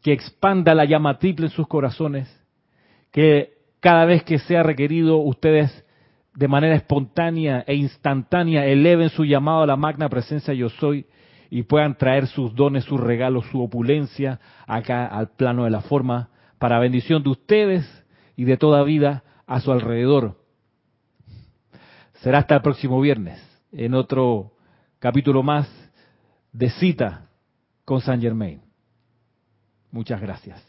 [0.08, 2.34] que expanda la llama triple en sus corazones,
[3.12, 5.84] que cada vez que sea requerido ustedes
[6.34, 11.08] de manera espontánea e instantánea eleven su llamado a la magna presencia yo soy
[11.50, 16.30] y puedan traer sus dones, sus regalos, su opulencia acá al plano de la forma
[16.58, 18.06] para bendición de ustedes
[18.38, 20.38] y de toda vida a su alrededor.
[22.22, 23.44] Será hasta el próximo viernes
[23.74, 24.54] en otro
[25.00, 25.70] capítulo más
[26.54, 27.28] de cita
[27.84, 28.67] con San Germain.
[29.92, 30.67] Muchas gracias.